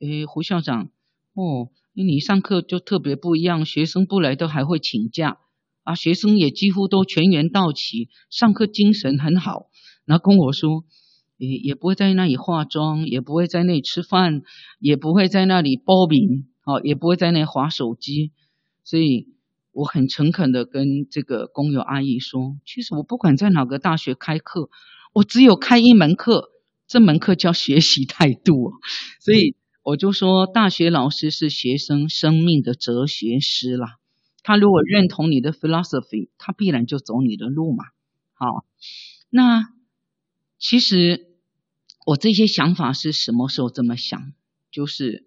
[0.00, 0.90] 诶，胡校长，
[1.34, 5.38] 哦，你上课就特别不一样，学生不来都还会请假，
[5.84, 9.69] 啊，学生也几乎都全员到齐，上课精神很好。
[10.10, 10.84] 然后跟我说，
[11.36, 14.42] 也也不会在那里化妆，也不会在那里吃饭，
[14.80, 18.32] 也不会在那里包饼，哦，也不会在那里划手机。
[18.82, 19.28] 所以
[19.70, 24.68] 我很诚恳的跟这个工友阿姨说，其实我不管在哪个大学开课，
[25.12, 26.50] 我只有开一门课，
[26.88, 28.72] 这门课叫学习态度。
[29.20, 29.54] 所以
[29.84, 33.98] 我就说，大学老师是学生生命的哲学师啦。
[34.42, 37.84] 他如果认同你的 philosophy，他必然就走你的路嘛。
[38.34, 38.64] 好，
[39.30, 39.70] 那。
[40.60, 41.26] 其实
[42.04, 44.32] 我这些想法是什么时候这么想？
[44.70, 45.26] 就是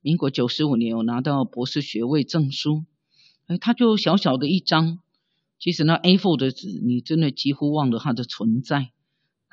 [0.00, 2.84] 民国九十五年，我拿到博士学位证书，
[3.46, 4.98] 哎，它就小小的一张，
[5.60, 8.90] 其实那 A4 的纸，你真的几乎忘了它的存在。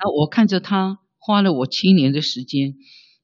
[0.00, 2.74] 那我看着它，花了我七年的时间。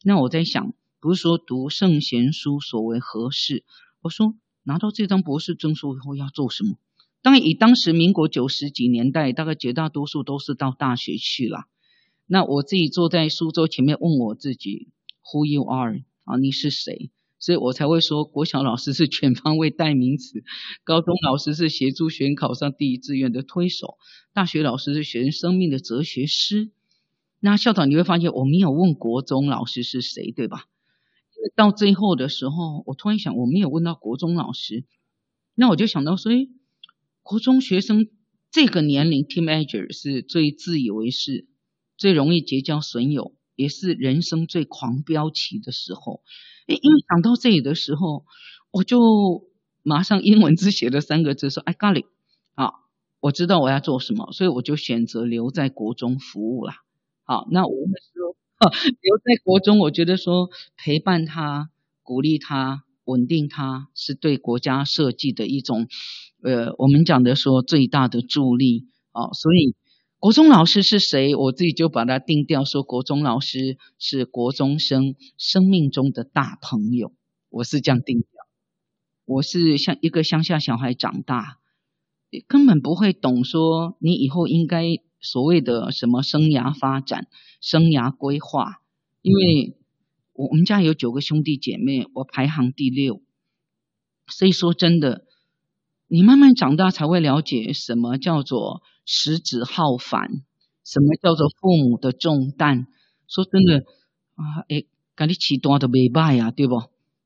[0.05, 3.65] 那我在想，不是说读圣贤书所为何事？
[4.01, 6.79] 我说拿到这张博士证书以后要做什么？
[7.21, 11.67] 当然，以当时民国九十几年代，大概绝大多数都是到大学去了。
[12.27, 14.89] 那我自己坐在书桌前面问我自己
[15.23, 16.03] ，Who you are？
[16.25, 17.11] 啊，你是谁？
[17.39, 20.43] 所以我才会说，国小老师是全方位代名词，
[20.83, 23.99] 高中老师是协助学考上第一志愿的推手，
[24.33, 26.73] 大学老师是学生生命的哲学师。
[27.39, 30.65] 那校长你会发现，我没有问国中老师是谁，对吧？
[31.37, 34.85] 因为到最后的时候，我突然想，我没有问到国中老师，
[35.55, 36.49] 那我就想到说，诶，
[37.23, 38.09] 国中学生
[38.51, 41.47] 这个年龄，teenager 是最自以为是。
[41.97, 46.23] 最容易结交损友，也是人生最狂飙期的时候。
[46.67, 48.25] 诶，因为想到这里的时候，
[48.71, 49.45] 我就
[49.83, 52.07] 马上英文字写了三个字说 “I got it”，
[52.57, 52.75] 好，
[53.21, 56.73] 我知道我要做什么，所以我就选择留在国中服务了。
[57.25, 58.35] 好，那我们说
[59.01, 61.71] 留在国中，我觉得说陪伴他、
[62.03, 65.87] 鼓励他、稳定他，是对国家设计的一种，
[66.43, 69.31] 呃，我们讲的说最大的助力啊。
[69.33, 69.75] 所以
[70.19, 71.37] 国中老师是谁？
[71.37, 77.13] 我自己就把它定掉说，国中老师是国中生生命中的大朋友，
[77.51, 78.29] 我是这样定调。
[79.27, 81.59] 我是像一个乡下小孩长大，
[82.49, 84.85] 根本不会懂说你以后应该
[85.21, 87.29] 所谓的什么生涯发展、
[87.61, 88.81] 生涯规划。
[89.21, 89.77] 因为
[90.33, 93.21] 我我们家有九个兄弟姐妹，我排行第六，
[94.29, 95.26] 所以说真的，
[96.09, 100.29] 你慢慢长大才会了解什么叫做食指浩繁，
[100.85, 102.87] 什么叫做父母的重担。
[103.29, 103.79] 说真的
[104.37, 104.85] 啊，哎，
[105.15, 106.77] 赶你起多的尾巴呀，对不？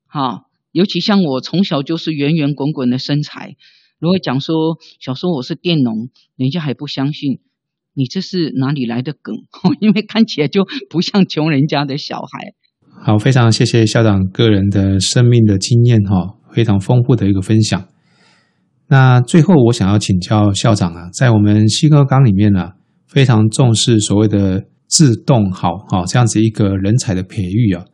[0.07, 0.47] 好。
[0.71, 3.57] 尤其像我从小就是圆圆滚滚的身材，
[3.99, 6.07] 如果讲说小时候我是佃农，
[6.37, 7.41] 人家还不相信，
[7.93, 9.35] 你这是哪里来的梗？
[9.81, 12.53] 因为看起来就不像穷人家的小孩。
[13.03, 17.89] 好，非常谢谢校长个人的生命的经验哈，非常丰富的一个分享。
[18.91, 22.71] 那最后我想要请教校长啊，在我们西哥岗里面呢、
[23.07, 27.85] 非常重视所谓的自动好哈这样子一个人才的培育啊。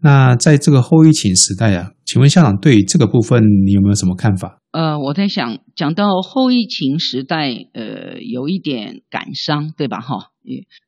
[0.00, 4.58] 那在这个后疫情时代啊，请问校长对这个部分你有没有什么看法？
[4.70, 10.00] 呃，我在想，讲到后疫情时代，呃，有一点感伤，对吧？
[10.00, 10.30] 哈，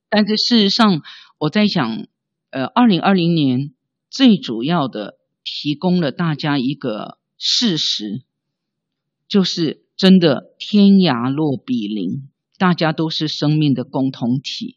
[0.08, 1.02] 但是事实上，
[1.38, 2.06] 我在想，
[2.52, 3.72] 呃，二零二零年
[4.08, 8.22] 最主要的提供了大家一个事实，
[9.32, 12.28] 就是真的天涯若比邻，
[12.58, 14.76] 大家都是生命的共同体。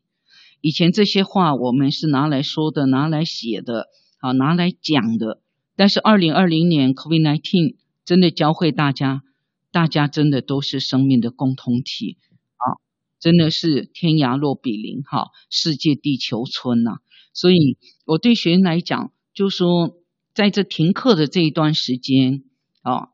[0.62, 3.88] 以前这些话我们是拿来说的，拿来写的。
[4.20, 5.42] 啊，拿来讲的，
[5.76, 7.76] 但是二零二零年 COVID-19
[8.06, 9.24] 真的教会大家，
[9.72, 12.18] 大家真的都是生命的共同体
[12.56, 12.80] 啊，
[13.20, 17.00] 真的是天涯若比邻，哈，世界地球村呐。
[17.34, 19.98] 所以我对学生来讲，就说
[20.34, 22.46] 在这停课的这一段时间
[22.82, 23.10] 啊，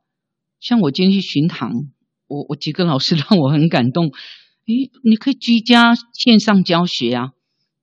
[0.62, 1.90] 像我今天去巡堂，
[2.28, 4.06] 我我几个老师 让我很感动，
[4.68, 7.32] 诶，你可以居家线上教学啊，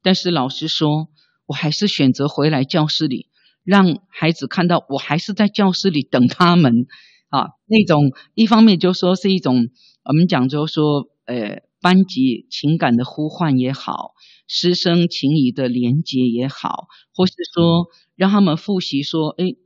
[0.03, 1.09] 但是老师说。
[1.49, 3.31] 我还是选择回来教室里，
[3.65, 6.87] 让孩子看到我还是在教室里等他们
[7.31, 7.53] 啊。
[7.65, 9.71] 那种一方面就说是一种
[10.05, 14.13] 我们讲就说，呃，班级情感的呼唤也好，
[14.47, 19.57] 师生情谊的连结也好，或是说让他们复习说，诶，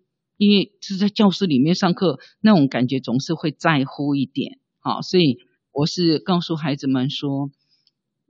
[0.43, 5.01] 因为是在教室里面上课，那种感觉总是会在乎一点啊。
[5.03, 5.39] 所以
[5.73, 7.51] 我是告诉孩子们说。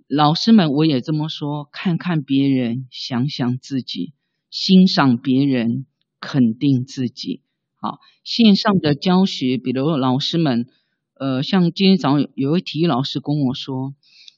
[0.09, 4.13] 老师们，我也这么说：看看别人，想想自己；
[4.51, 5.87] 欣赏别人，
[6.21, 7.41] 肯定自己。
[7.81, 10.67] 好，线上的教学，比如老师们，
[11.15, 13.95] 呃，像今天早上有位体育老师跟我说：“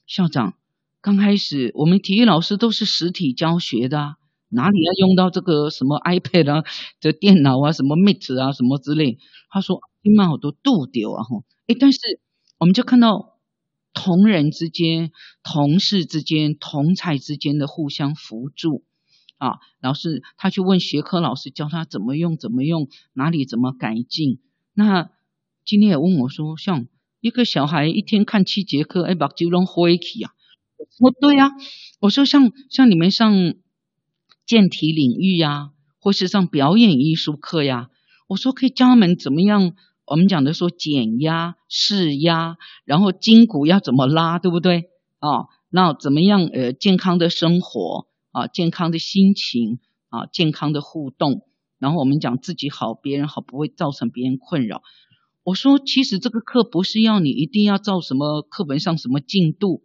[0.07, 0.53] 校长，
[1.01, 4.15] 刚开始我们体育老师都是实体教学的，
[4.49, 6.63] 哪里要用到这个什么 iPad 啊、
[6.99, 9.17] 这电脑啊、什么 Meet 啊、什么之类？”
[9.49, 11.99] 他说：“起码好多度丢啊！”吼，诶，但是
[12.59, 13.33] 我们就看到。
[13.97, 18.83] 同仁之间、同事之间、同侪之间的互相扶助
[19.37, 24.41] 啊，老师他去问学科老师，教他怎么用、怎么用，哪里怎么改进。
[24.73, 25.11] 那
[25.63, 26.87] 今天也问我说，像
[27.21, 30.33] 一个小孩一天看七节课，哎，把肌肉挥起啊？
[30.99, 31.51] 我说对呀，
[32.01, 33.53] 我说像像你们上
[34.45, 37.89] 健体领域呀，或是上表演艺术课呀，
[38.27, 39.73] 我说可以教他们怎么样。
[40.07, 44.83] 我们讲的说减压、释压，然后筋骨要怎么拉，对不对？
[45.17, 46.45] 啊，那怎么样？
[46.45, 49.79] 呃，健康的生活啊，健康的心情
[50.09, 51.41] 啊，健康的互动。
[51.79, 54.83] 然后我们讲自己好，别人好，不会造成别人困扰。
[55.43, 59.81] 我说，其实这个课不是要你一定要照什么课本上什么进度。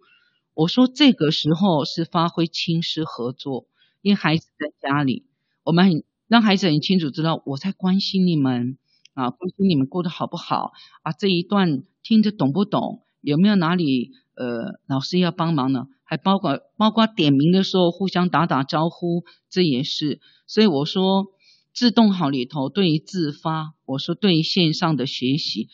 [0.53, 3.69] 我说，这个时候是发挥亲师合作，
[4.03, 5.27] 因为孩子在家里，
[5.65, 8.79] 我们很让孩子很清楚知道我在关心你们。
[9.13, 10.71] 啊，关心你们过得好不好
[11.03, 11.13] 啊？
[11.13, 13.03] 这一段听着懂不懂？
[13.21, 15.89] 有没有哪里呃，老师要帮忙呢？
[16.05, 20.21] 还包括包括点名的时候互相打打招呼，这也是。
[20.47, 21.27] 所以我说，
[21.75, 25.69] 自动好里头对于自发，我说对于线上的学习，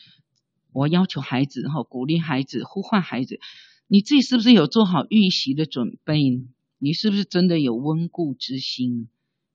[0.73, 3.39] 我要求孩子哈，鼓励孩子，呼唤孩子，
[3.87, 6.41] 你自己是不是有做好预习的准备？
[6.79, 9.09] 你是不是真的有温故知新？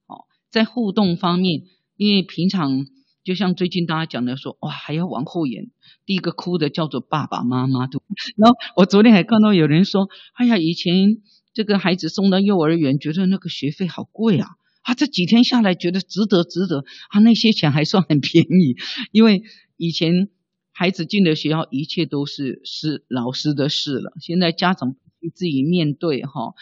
[0.06, 1.62] 哦，在互动方面，
[1.96, 2.86] 因为平常。
[3.24, 5.70] 就像最近大家讲的说，哇，还要往后延，
[6.04, 8.00] 第一个哭的叫做爸爸妈妈，的。
[8.36, 11.22] 然后我昨天还看到有人说，哎呀，以前
[11.54, 14.48] 这个孩子送到幼儿园，觉得那个学费好贵啊，
[14.82, 18.74] 啊，这几天下来觉得值得，值得啊，那些钱还算很便宜，
[19.12, 19.44] 因为
[19.76, 20.28] 以前
[20.72, 24.96] 孩子进了学校，一切都是是老师的事了，现在家长
[25.32, 26.54] 自己面对哈。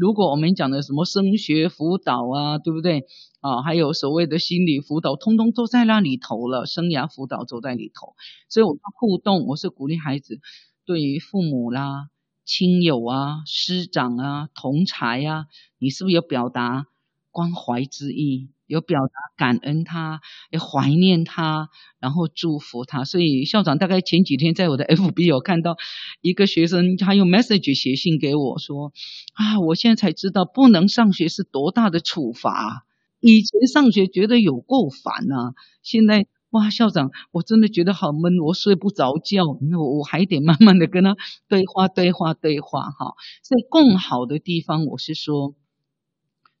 [0.00, 3.04] 如果我们讲的什么升学辅导啊，对不对
[3.40, 3.62] 啊？
[3.62, 8.14] 还有所谓的心理辅导，通通都在那里头了，生涯辅导都在里头。
[8.48, 10.40] 所以我们互动，我是鼓励孩子
[10.84, 12.08] 对于父母啦、
[12.44, 15.46] 亲友啊、师长啊、同才啊，
[15.78, 16.86] 你是不是有表达
[17.30, 18.50] 关怀之意？
[18.70, 21.68] 有表达感恩他，有怀念他，
[21.98, 23.04] 然后祝福他。
[23.04, 25.76] 所以校长大概前几天在我的 FB 有看到
[26.20, 28.92] 一个学生，他用 message 写信给我说
[29.34, 32.86] ：“啊，我现在才知道不能上学是多大的处罚。
[33.18, 35.52] 以前上学觉得有够烦啊，
[35.82, 39.42] 现在哇，校长我真的觉得好闷，我睡不着觉。
[39.68, 41.16] 那我我还得慢慢的跟他
[41.48, 42.82] 对话，对话，对话。
[42.82, 45.56] 哈，在更好的地方，我是说，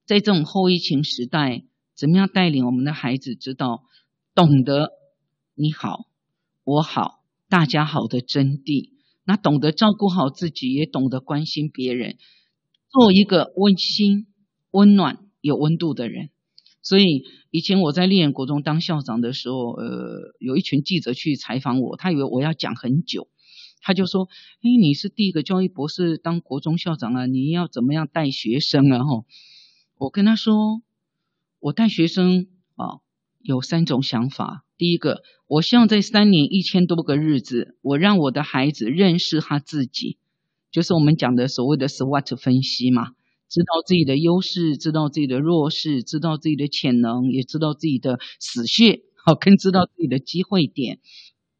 [0.06, 1.62] 在这种后疫情时代。”
[2.00, 3.82] 怎么样带领我们的孩子知道，
[4.34, 4.92] 懂得
[5.54, 6.06] 你好，
[6.64, 8.92] 我好，大家好的真谛？
[9.22, 12.16] 那懂得照顾好自己，也懂得关心别人，
[12.88, 14.28] 做一个温馨、
[14.70, 16.30] 温暖、有温度的人。
[16.80, 23.28] 所以以前我在立远国中当校长的时候，呃，有一群记者去采访我，他以为我要讲很久，
[23.82, 24.26] 他就说
[24.64, 29.26] ：“哎，你是第一个教育博士当国中校长啊，你要怎么样带学生啊？”哈，
[29.98, 30.80] 我跟他说。
[31.60, 32.46] 我带学生
[32.76, 33.00] 啊，
[33.38, 34.64] 有三种想法。
[34.78, 40.16] 第一个，我希望在三年一千多个日子，我让我的孩子认识他自己，
[40.72, 43.08] 就是我们讲的所谓的 SWOT 分析嘛，
[43.50, 50.98] 知道自己的优势，知道自己的弱势，知道自己的潜能，也知道自己的死穴，好，更知道自己的机会点。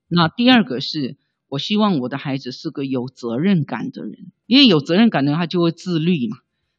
[0.09, 6.39] 那第二个是，我希望我的孩子是个有责任感的人，因为有责任感的人，他就会自律嘛，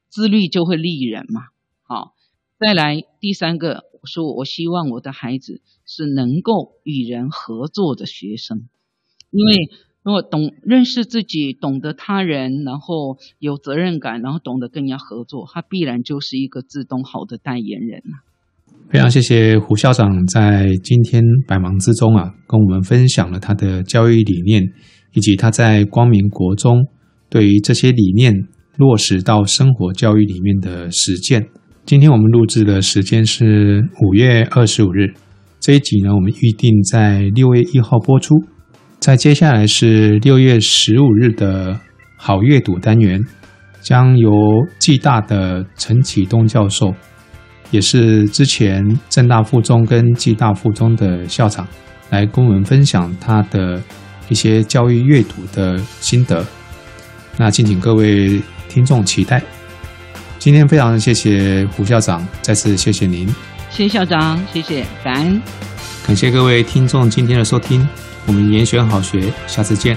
[0.10, 1.42] 自律就会利人嘛，
[1.84, 2.16] 好。
[2.62, 8.70] 再来第三个，我说我希望我的孩子是能够与人合作的学生，
[9.32, 9.68] 因为
[10.04, 18.04] 如果懂认识自己，懂得他人，然后有责任感，然后懂得跟人家合作，他必然就是一个自动好的代言人。
[18.92, 24.62] 非常谢谢胡校长在今天百忙之中啊，跟我们分享了他的教育理念，
[25.16, 26.86] 以及他在光明国中
[27.28, 28.32] 对于这些理念
[28.78, 31.50] 落实到生活教育里面的实践。
[31.84, 35.14] 今天我们录制的时间是五月二十五日，
[35.60, 38.36] 这一集呢，我们预定在六月一号播出。
[39.00, 41.78] 在接下来是六月十五日的
[42.16, 43.20] 好阅读单元，
[43.82, 44.32] 将由
[44.80, 46.94] 暨大的陈启东教授，
[47.72, 51.68] 也是之前正大附中跟暨大附中的校长，
[52.10, 53.82] 来跟我们分享他的
[54.30, 56.46] 一些教育阅读的心得。
[57.38, 59.42] 那敬请各位听众期待。
[60.42, 63.28] 今天非常谢谢胡校长，再次谢谢您。
[63.70, 65.40] 谢谢校长，谢谢，感恩。
[66.04, 67.88] 感谢各位听众今天的收听，
[68.26, 69.96] 我们研选好学，下次见。